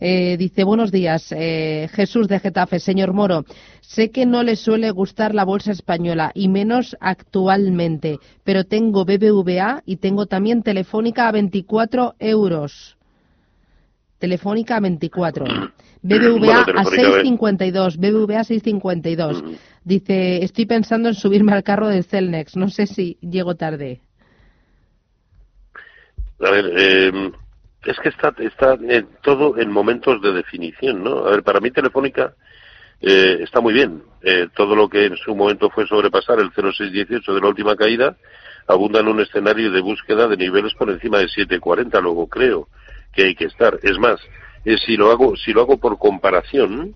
Eh, 0.00 0.36
dice, 0.36 0.64
buenos 0.64 0.90
días, 0.90 1.32
eh, 1.32 1.88
Jesús 1.92 2.28
de 2.28 2.40
Getafe. 2.40 2.78
Señor 2.78 3.12
Moro, 3.12 3.44
sé 3.80 4.10
que 4.10 4.26
no 4.26 4.42
le 4.42 4.56
suele 4.56 4.90
gustar 4.90 5.34
la 5.34 5.44
bolsa 5.44 5.72
española 5.72 6.30
y 6.34 6.48
menos 6.48 6.96
actualmente, 7.00 8.18
pero 8.42 8.64
tengo 8.64 9.04
BBVA 9.04 9.82
y 9.86 9.96
tengo 9.96 10.26
también 10.26 10.62
Telefónica 10.62 11.28
a 11.28 11.32
24 11.32 12.14
euros. 12.18 12.96
Telefónica 14.18 14.76
a 14.76 14.80
24. 14.80 15.44
BBVA 16.02 16.38
Bueno, 16.38 16.60
a 16.60 16.64
Telefónica, 16.64 17.08
a 17.08 17.10
ver. 17.12 17.24
6,52. 17.24 17.96
BBVA 17.98 18.40
a 18.40 18.44
6,52. 18.44 19.58
Dice, 19.84 20.42
estoy 20.42 20.66
pensando 20.66 21.08
en 21.08 21.14
subirme 21.14 21.52
al 21.52 21.62
carro 21.62 21.88
de 21.88 22.02
Celnex. 22.02 22.56
No 22.56 22.68
sé 22.68 22.86
si 22.86 23.18
llego 23.20 23.54
tarde. 23.54 24.00
A 26.40 26.50
ver, 26.50 26.72
eh, 26.76 27.32
es 27.84 27.98
que 27.98 28.08
está, 28.08 28.34
está 28.38 28.76
eh, 28.88 29.04
todo 29.22 29.58
en 29.58 29.70
momentos 29.70 30.20
de 30.22 30.32
definición, 30.32 31.02
¿no? 31.04 31.26
A 31.26 31.30
ver, 31.30 31.42
para 31.42 31.60
mí 31.60 31.70
Telefónica 31.70 32.34
eh, 33.00 33.38
está 33.42 33.60
muy 33.60 33.74
bien. 33.74 34.02
Eh, 34.22 34.48
todo 34.54 34.74
lo 34.74 34.88
que 34.88 35.06
en 35.06 35.16
su 35.16 35.34
momento 35.34 35.70
fue 35.70 35.86
sobrepasar 35.86 36.38
el 36.38 36.50
0,618 36.52 37.34
de 37.34 37.40
la 37.40 37.48
última 37.48 37.76
caída 37.76 38.16
abunda 38.66 39.00
en 39.00 39.08
un 39.08 39.20
escenario 39.20 39.70
de 39.70 39.80
búsqueda 39.80 40.26
de 40.28 40.36
niveles 40.36 40.74
por 40.74 40.90
encima 40.90 41.18
de 41.18 41.26
7,40. 41.26 42.00
Luego 42.00 42.28
creo 42.28 42.68
que 43.12 43.24
hay 43.24 43.34
que 43.34 43.44
estar. 43.46 43.78
Es 43.82 43.98
más, 43.98 44.20
eh, 44.64 44.76
si 44.84 44.96
lo 44.96 45.10
hago 45.10 45.36
si 45.36 45.52
lo 45.52 45.62
hago 45.62 45.78
por 45.78 45.98
comparación, 45.98 46.94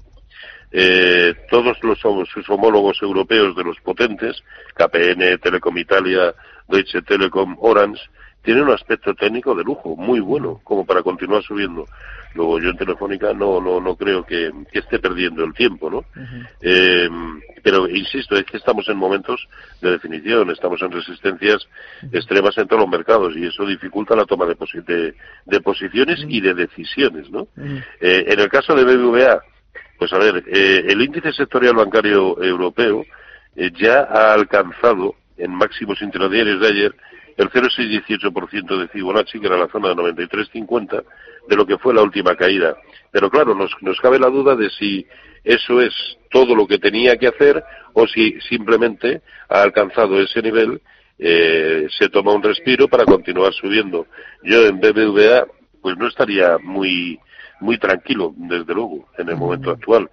eh, 0.71 1.35
todos 1.51 1.77
los 1.83 1.99
sus 1.99 2.49
homólogos 2.49 3.01
europeos 3.03 3.57
de 3.57 3.65
los 3.65 3.79
potentes, 3.81 4.43
KPN, 4.75 5.39
Telecom 5.39 5.77
Italia, 5.79 6.35
Deutsche 6.69 7.03
Telekom, 7.03 7.57
Orange, 7.61 8.03
tienen 8.43 8.65
un 8.65 8.71
aspecto 8.73 9.15
técnico 9.15 9.55
de 9.55 9.65
lujo, 9.65 9.97
muy 9.97 10.21
bueno, 10.21 10.61
como 10.65 10.87
para 10.87 11.03
continuar 11.03 11.43
subiendo. 11.43 11.89
Luego 12.35 12.61
yo 12.61 12.71
en 12.71 12.77
Telefónica 12.77 13.33
no 13.35 13.61
no 13.61 13.81
no 13.81 13.97
creo 13.97 14.25
que, 14.25 14.51
que 14.71 14.79
esté 14.81 14.99
perdiendo 14.99 15.45
el 15.45 15.53
tiempo, 15.55 15.91
¿no? 15.91 16.05
Eh, 16.61 17.09
pero 17.63 17.89
insisto, 17.89 18.37
es 18.37 18.45
que 18.45 18.57
estamos 18.59 18.89
en 18.89 18.97
momentos 18.97 19.47
de 19.81 19.91
definición, 19.93 20.51
estamos 20.51 20.81
en 20.83 20.93
resistencias 20.93 21.67
extremas 22.13 22.57
en 22.59 22.69
todos 22.69 22.83
los 22.83 22.91
mercados 22.91 23.35
y 23.37 23.47
eso 23.47 23.67
dificulta 23.67 24.15
la 24.17 24.25
toma 24.25 24.47
de, 24.47 24.57
posi- 24.57 24.85
de- 24.85 25.15
de 25.45 25.61
posiciones 25.61 26.25
y 26.29 26.41
de 26.41 26.55
decisiones, 26.55 27.31
¿no? 27.31 27.49
Eh, 28.01 28.25
en 28.29 28.41
el 28.41 28.49
caso 28.49 28.75
de 28.75 28.85
BBVA, 28.85 29.43
pues 29.99 30.13
a 30.13 30.19
ver, 30.19 30.45
eh, 30.47 30.85
el 30.89 31.03
índice 31.03 31.33
sectorial 31.33 31.75
bancario 31.75 32.41
europeo 32.43 33.05
eh, 33.57 33.71
ya 33.75 34.01
ha 34.03 34.33
alcanzado 34.35 35.17
en 35.37 35.51
máximos 35.53 36.01
intradiarios 36.03 36.61
de 36.61 36.69
ayer 36.69 36.95
el 37.39 37.51
0,618% 37.51 38.81
de 38.81 38.89
Fibonacci, 38.89 39.39
que 39.39 39.47
era 39.47 39.57
la 39.57 39.69
zona 39.69 39.91
de 39.91 39.95
93,50 39.95 41.05
de 41.49 41.57
lo 41.57 41.65
que 41.65 41.79
fue 41.79 41.95
la 41.95 42.03
última 42.03 42.35
caída. 42.35 42.77
Pero 43.13 43.31
claro, 43.31 43.55
nos, 43.55 43.71
nos 43.81 43.99
cabe 44.01 44.19
la 44.19 44.29
duda 44.29 44.57
de 44.57 44.69
si 44.71 45.07
eso 45.45 45.81
es 45.81 45.95
todo 46.31 46.55
lo 46.55 46.67
que 46.67 46.79
tenía 46.79 47.17
que 47.17 47.29
hacer 47.29 47.63
o 47.95 48.07
si 48.09 48.39
simplemente 48.49 49.23
ha 49.49 49.63
alcanzado 49.63 50.21
ese 50.21 50.43
nivel, 50.43 50.83
eh, 51.19 51.87
se 51.97 52.09
toma 52.09 52.35
un 52.35 52.43
respiro 52.43 52.89
para 52.89 53.05
continuar 53.05 53.55
subiendo. 53.55 54.07
Yo 54.43 54.67
en 54.67 54.81
BBVA 54.81 55.47
pues 55.81 55.97
no 55.97 56.09
estaría 56.09 56.59
muy 56.59 57.19
muy 57.61 57.79
tranquilo, 57.79 58.35
desde 58.37 58.73
luego, 58.73 59.09
en 59.19 59.29
el 59.29 59.37
momento 59.37 59.71
actual. 59.71 60.09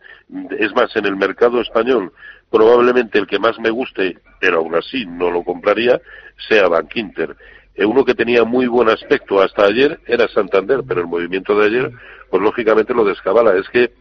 Es 0.58 0.74
más, 0.74 0.96
en 0.96 1.06
el 1.06 1.16
mercado 1.16 1.62
español, 1.62 2.12
probablemente 2.56 3.20
el 3.20 3.28
que 3.28 3.38
más 3.38 3.60
me 3.60 3.70
guste, 3.70 4.18
pero 4.39 4.60
aún 4.60 4.76
así 4.76 5.06
no 5.06 5.30
lo 5.30 5.44
compraría, 5.44 6.00
sea 6.48 6.70
Bank 6.70 6.96
Inter. 6.96 7.36
Eh, 7.76 7.84
Uno 7.84 8.06
que 8.06 8.15
tenía 8.15 8.46
muy 8.46 8.68
buen 8.68 8.88
aspecto 8.88 9.41
hasta 9.41 9.65
ayer 9.65 10.00
era 10.08 10.30
Santander, 10.30 10.82
pero 10.88 11.02
el 11.02 11.08
movimiento 11.08 11.60
de 11.60 11.65
ayer, 11.65 11.91
pues 12.30 12.41
lógicamente 12.41 12.94
lo 12.94 13.04
descabala. 13.04 13.58
Es 13.58 13.68
que 13.68 13.91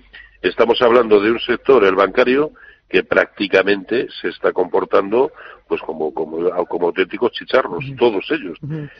estamos 0.40 0.80
hablando 0.82 1.20
de 1.20 1.32
un 1.32 1.40
sector, 1.40 1.84
el 1.84 1.96
bancario, 1.96 2.52
que 2.88 3.02
prácticamente 3.02 4.06
se 4.20 4.28
está 4.28 4.52
comportando 4.52 5.32
pues 5.66 5.80
como, 5.80 6.14
como, 6.14 6.48
como 6.68 6.86
auténticos 6.86 7.32
chicharros, 7.32 7.84
todos 7.98 8.24
ellos, 8.30 8.56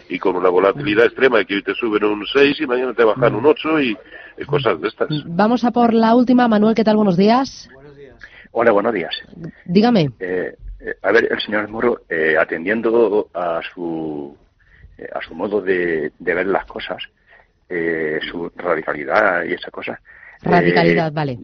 y 0.09 0.19
con 0.19 0.35
una 0.35 0.49
volatilidad 0.49 1.05
extrema 1.05 1.45
que 1.45 1.57
hoy 1.57 1.63
te 1.63 1.75
suben 1.75 2.03
un 2.03 2.27
6 2.27 2.61
y 2.61 2.67
mañana 2.67 2.93
te 2.93 3.05
bajan 3.05 3.37
un 3.37 3.47
8 3.47 3.81
y, 3.83 3.97
y 4.39 4.45
cosas 4.47 4.81
de 4.81 4.89
estas. 4.89 5.09
Vamos 5.27 5.63
a 5.63 5.71
por 5.71 5.95
la 5.95 6.17
última. 6.17 6.49
Manuel, 6.49 6.75
¿qué 6.75 6.83
tal? 6.83 6.97
Buenos 6.97 7.17
días. 7.17 7.69
Hola, 8.57 8.71
buenos 8.71 8.95
días. 8.95 9.13
Dígame. 9.65 10.11
Eh, 10.21 10.55
eh, 10.79 10.95
a 11.03 11.11
ver, 11.11 11.27
el 11.29 11.41
señor 11.41 11.69
Moro, 11.69 12.03
eh, 12.09 12.37
atendiendo 12.39 13.29
a 13.35 13.61
su, 13.75 14.37
eh, 14.97 15.09
a 15.13 15.21
su 15.23 15.35
modo 15.35 15.61
de, 15.61 16.13
de 16.17 16.35
ver 16.35 16.47
las 16.47 16.65
cosas, 16.65 17.03
eh, 17.69 18.21
su 18.31 18.49
radicalidad 18.55 19.43
y 19.43 19.55
esa 19.55 19.73
cosa. 19.73 19.95
eh, 19.95 20.49
Radicalidad, 20.49 21.13
vale. 21.13 21.41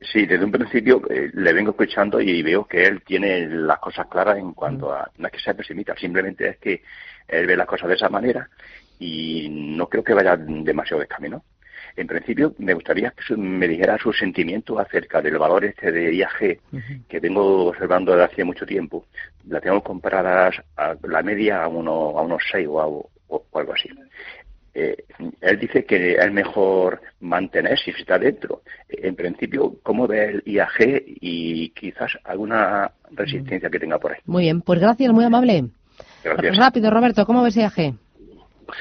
Sí, 0.00 0.24
desde 0.24 0.42
un 0.46 0.52
principio 0.52 1.02
le 1.10 1.52
vengo 1.52 1.72
escuchando 1.72 2.18
y 2.18 2.42
veo 2.42 2.64
que 2.64 2.86
él 2.86 3.02
tiene 3.02 3.46
las 3.48 3.78
cosas 3.78 4.06
claras 4.06 4.38
en 4.38 4.54
cuanto 4.54 4.94
a, 4.94 5.10
no 5.18 5.26
es 5.26 5.32
que 5.32 5.40
sea 5.40 5.52
pesimista, 5.52 5.94
simplemente 5.96 6.48
es 6.48 6.56
que 6.56 6.82
él 7.28 7.46
ve 7.46 7.56
las 7.58 7.66
cosas 7.66 7.88
de 7.88 7.94
esa 7.94 8.08
manera 8.08 8.48
y 8.98 9.48
no 9.50 9.86
creo 9.88 10.02
que 10.02 10.14
vaya 10.14 10.34
demasiado 10.36 11.00
descamino. 11.00 11.42
En 11.96 12.06
principio, 12.06 12.54
me 12.58 12.74
gustaría 12.74 13.10
que 13.12 13.36
me 13.36 13.66
dijera 13.66 13.96
sus 13.98 14.18
sentimientos 14.18 14.78
acerca 14.78 15.22
del 15.22 15.38
valor 15.38 15.64
este 15.64 15.90
de 15.90 16.14
IAG 16.14 16.58
que 17.08 17.20
vengo 17.20 17.68
observando 17.68 18.12
desde 18.12 18.24
hace 18.24 18.44
mucho 18.44 18.66
tiempo. 18.66 19.06
La 19.48 19.60
tengo 19.60 19.82
compradas 19.82 20.54
a 20.76 20.94
la 21.02 21.22
media 21.22 21.62
a, 21.64 21.68
uno, 21.68 22.18
a 22.18 22.22
unos 22.22 22.42
6 22.52 22.66
o, 22.70 22.80
a- 22.80 22.86
o- 22.86 23.10
o 23.28 23.58
algo 23.58 23.72
así. 23.72 23.88
Eh, 24.74 24.94
él 25.40 25.58
dice 25.58 25.86
que 25.86 26.16
es 26.16 26.32
mejor 26.32 27.00
mantener 27.20 27.78
si 27.78 27.92
está 27.92 28.18
dentro. 28.18 28.60
En 28.90 29.16
principio, 29.16 29.76
¿cómo 29.82 30.06
ve 30.06 30.26
el 30.26 30.42
IAG 30.44 31.02
y 31.06 31.70
quizás 31.70 32.12
alguna 32.24 32.90
resistencia 33.12 33.70
que 33.70 33.78
tenga 33.78 33.98
por 33.98 34.12
ahí? 34.12 34.18
Muy 34.26 34.42
bien. 34.44 34.60
Pues 34.60 34.78
gracias, 34.80 35.10
muy 35.14 35.24
amable. 35.24 35.64
Gracias. 36.22 36.56
Rápido, 36.58 36.90
Roberto, 36.90 37.24
¿cómo 37.24 37.42
ves 37.42 37.56
IAG? 37.56 37.94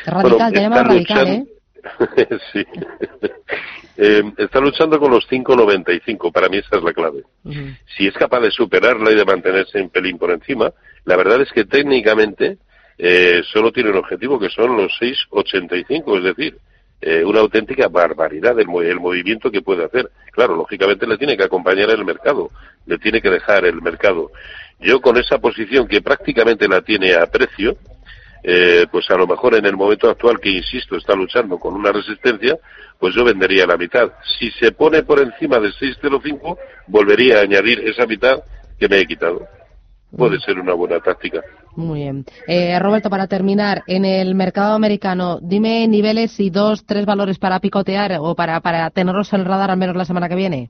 Radical, 0.06 0.22
Bueno, 0.22 0.38
te 0.52 0.60
llamas 0.60 0.80
está 0.80 0.84
radical, 0.84 1.28
¿eh? 1.28 1.46
sí. 2.54 2.66
Eh, 3.98 4.24
está 4.38 4.60
luchando 4.60 5.00
con 5.00 5.12
los 5.12 5.28
5.95, 5.30 6.32
para 6.32 6.50
mí 6.50 6.58
esa 6.58 6.78
es 6.78 6.84
la 6.84 6.94
clave. 6.94 7.24
Si 7.96 8.08
es 8.08 8.14
capaz 8.14 8.42
de 8.42 8.52
superarla 8.52 9.12
y 9.12 9.16
de 9.16 9.26
mantenerse 9.26 9.82
un 9.82 9.90
pelín 9.90 10.18
por 10.18 10.32
encima, 10.32 10.74
la 11.06 11.16
verdad 11.16 11.42
es 11.42 11.52
que 11.52 11.66
técnicamente 11.66 12.58
eh, 12.98 13.42
solo 13.52 13.72
tiene 13.72 13.92
un 13.92 13.98
objetivo 13.98 14.40
que 14.40 14.50
son 14.50 14.76
los 14.76 14.92
6.85, 15.00 16.18
es 16.18 16.24
decir, 16.24 16.58
eh, 17.02 17.24
una 17.24 17.42
auténtica 17.42 17.88
barbaridad 17.88 18.60
el, 18.60 18.68
el 18.84 19.00
movimiento 19.00 19.52
que 19.52 19.62
puede 19.62 19.86
hacer. 19.86 20.10
Claro, 20.32 20.56
lógicamente 20.56 21.06
le 21.06 21.18
tiene 21.18 21.38
que 21.38 21.44
acompañar 21.44 21.90
el 21.90 22.04
mercado, 22.04 22.50
le 22.86 22.98
tiene 22.98 23.22
que 23.22 23.30
dejar 23.30 23.66
el 23.66 23.82
mercado. 23.82 24.32
Yo 24.80 25.02
con 25.02 25.18
esa 25.18 25.38
posición 25.38 25.88
que 25.88 26.02
prácticamente 26.02 26.68
la 26.68 26.82
tiene 26.82 27.14
a 27.14 27.28
precio, 27.28 27.78
eh, 28.48 28.86
pues 28.92 29.10
a 29.10 29.18
lo 29.18 29.26
mejor 29.26 29.56
en 29.56 29.66
el 29.66 29.76
momento 29.76 30.08
actual 30.08 30.40
que, 30.40 30.50
insisto, 30.50 30.96
está 30.96 31.16
luchando 31.16 31.58
con 31.58 31.74
una 31.74 31.92
resistencia, 31.92 32.56
pues 33.00 33.16
yo 33.16 33.26
vendería 33.26 33.66
la 33.66 33.76
mitad. 33.76 34.12
Si 34.38 34.52
se 34.52 34.72
pone 34.72 35.02
por 35.02 35.20
encima 35.20 35.60
de 35.60 35.70
6,05, 35.70 36.56
volvería 36.86 37.40
a 37.40 37.42
añadir 37.42 37.80
esa 37.80 38.06
mitad 38.06 38.44
que 38.80 38.88
me 38.88 39.00
he 39.00 39.06
quitado. 39.08 39.48
Puede 40.16 40.40
ser 40.40 40.60
una 40.60 40.74
buena 40.74 41.00
táctica. 41.00 41.42
Muy 41.76 42.02
bien. 42.02 42.24
Eh, 42.48 42.78
Roberto, 42.80 43.10
para 43.10 43.28
terminar, 43.28 43.84
en 43.88 44.06
el 44.06 44.36
mercado 44.36 44.76
americano, 44.76 45.40
dime 45.42 45.88
niveles 45.88 46.40
y 46.40 46.52
dos, 46.52 46.86
tres 46.86 47.08
valores 47.08 47.40
para 47.40 47.60
picotear 47.60 48.18
o 48.20 48.36
para, 48.36 48.62
para 48.62 48.92
tenerlos 48.92 49.34
en 49.34 49.42
el 49.42 49.46
radar 49.48 49.72
al 49.72 49.78
menos 49.78 49.96
la 49.96 50.06
semana 50.06 50.30
que 50.30 50.36
viene. 50.36 50.70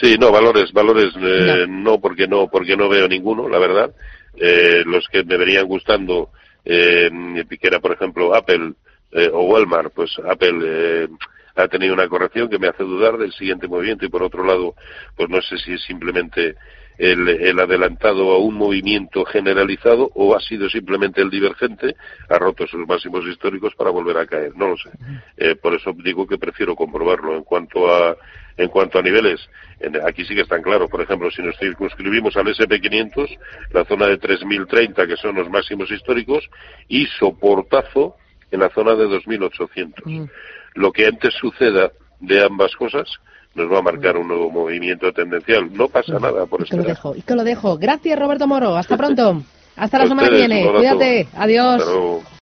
Sí, 0.00 0.16
no, 0.18 0.32
valores, 0.32 0.72
valores 0.72 1.12
eh, 1.20 1.66
no. 1.68 2.00
porque 2.00 2.26
no, 2.26 2.48
porque 2.48 2.76
no 2.76 2.88
veo 2.88 3.06
ninguno, 3.08 3.46
la 3.48 3.58
verdad. 3.58 3.94
Eh, 4.36 4.82
los 4.86 5.06
que 5.08 5.22
me 5.22 5.36
verían 5.36 5.66
gustando, 5.66 6.30
eh, 6.64 7.10
que 7.48 7.66
era 7.66 7.80
por 7.80 7.92
ejemplo 7.92 8.34
Apple 8.34 8.74
eh, 9.12 9.30
o 9.32 9.42
Walmart, 9.42 9.92
pues 9.94 10.10
Apple 10.18 10.60
eh, 10.62 11.08
ha 11.56 11.68
tenido 11.68 11.92
una 11.94 12.08
corrección 12.08 12.48
que 12.48 12.58
me 12.58 12.68
hace 12.68 12.82
dudar 12.82 13.18
del 13.18 13.32
siguiente 13.32 13.68
movimiento. 13.68 14.06
Y 14.06 14.08
por 14.08 14.22
otro 14.22 14.44
lado, 14.44 14.74
pues 15.16 15.28
no 15.28 15.40
sé 15.42 15.58
si 15.58 15.74
es 15.74 15.82
simplemente 15.82 16.56
el, 16.98 17.28
el, 17.28 17.58
adelantado 17.58 18.32
a 18.32 18.38
un 18.38 18.54
movimiento 18.54 19.24
generalizado 19.24 20.10
o 20.14 20.34
ha 20.34 20.40
sido 20.40 20.68
simplemente 20.68 21.20
el 21.20 21.30
divergente, 21.30 21.96
ha 22.28 22.38
roto 22.38 22.66
sus 22.66 22.86
máximos 22.86 23.26
históricos 23.26 23.74
para 23.74 23.90
volver 23.90 24.18
a 24.18 24.26
caer. 24.26 24.56
No 24.56 24.68
lo 24.68 24.76
sé. 24.76 24.90
Eh, 25.36 25.56
por 25.56 25.74
eso 25.74 25.92
digo 26.04 26.26
que 26.26 26.38
prefiero 26.38 26.76
comprobarlo. 26.76 27.36
En 27.36 27.44
cuanto 27.44 27.92
a, 27.92 28.16
en 28.56 28.68
cuanto 28.68 28.98
a 28.98 29.02
niveles, 29.02 29.40
en, 29.80 29.96
aquí 30.06 30.24
sí 30.24 30.34
que 30.34 30.42
están 30.42 30.62
claros. 30.62 30.90
Por 30.90 31.00
ejemplo, 31.00 31.30
si 31.30 31.42
nos 31.42 31.58
circunscribimos 31.58 32.36
al 32.36 32.46
SP500, 32.46 33.38
la 33.72 33.84
zona 33.84 34.06
de 34.06 34.20
3.030, 34.20 35.06
que 35.06 35.16
son 35.16 35.36
los 35.36 35.48
máximos 35.50 35.90
históricos, 35.90 36.48
y 36.88 37.06
soportazo 37.18 38.16
en 38.50 38.60
la 38.60 38.70
zona 38.70 38.94
de 38.94 39.06
2.800. 39.06 40.30
Lo 40.74 40.92
que 40.92 41.06
antes 41.06 41.34
suceda 41.34 41.90
de 42.20 42.44
ambas 42.44 42.74
cosas, 42.76 43.08
nos 43.54 43.70
va 43.70 43.78
a 43.78 43.82
marcar 43.82 44.16
un 44.16 44.28
nuevo 44.28 44.50
movimiento 44.50 45.12
tendencial. 45.12 45.72
No 45.72 45.88
pasa 45.88 46.18
nada 46.18 46.46
por 46.46 46.62
y 46.62 46.64
que 46.64 46.76
lo 46.76 46.82
dejo, 46.82 47.14
y 47.16 47.22
que 47.22 47.34
lo 47.34 47.44
dejo. 47.44 47.78
Gracias, 47.78 48.18
Roberto 48.18 48.46
Moro. 48.46 48.76
Hasta 48.76 48.96
pronto. 48.96 49.42
Hasta 49.76 49.98
la 49.98 50.06
semana 50.06 50.28
que 50.28 50.36
viene. 50.36 50.70
Cuídate. 50.70 51.28
Adiós. 51.34 51.82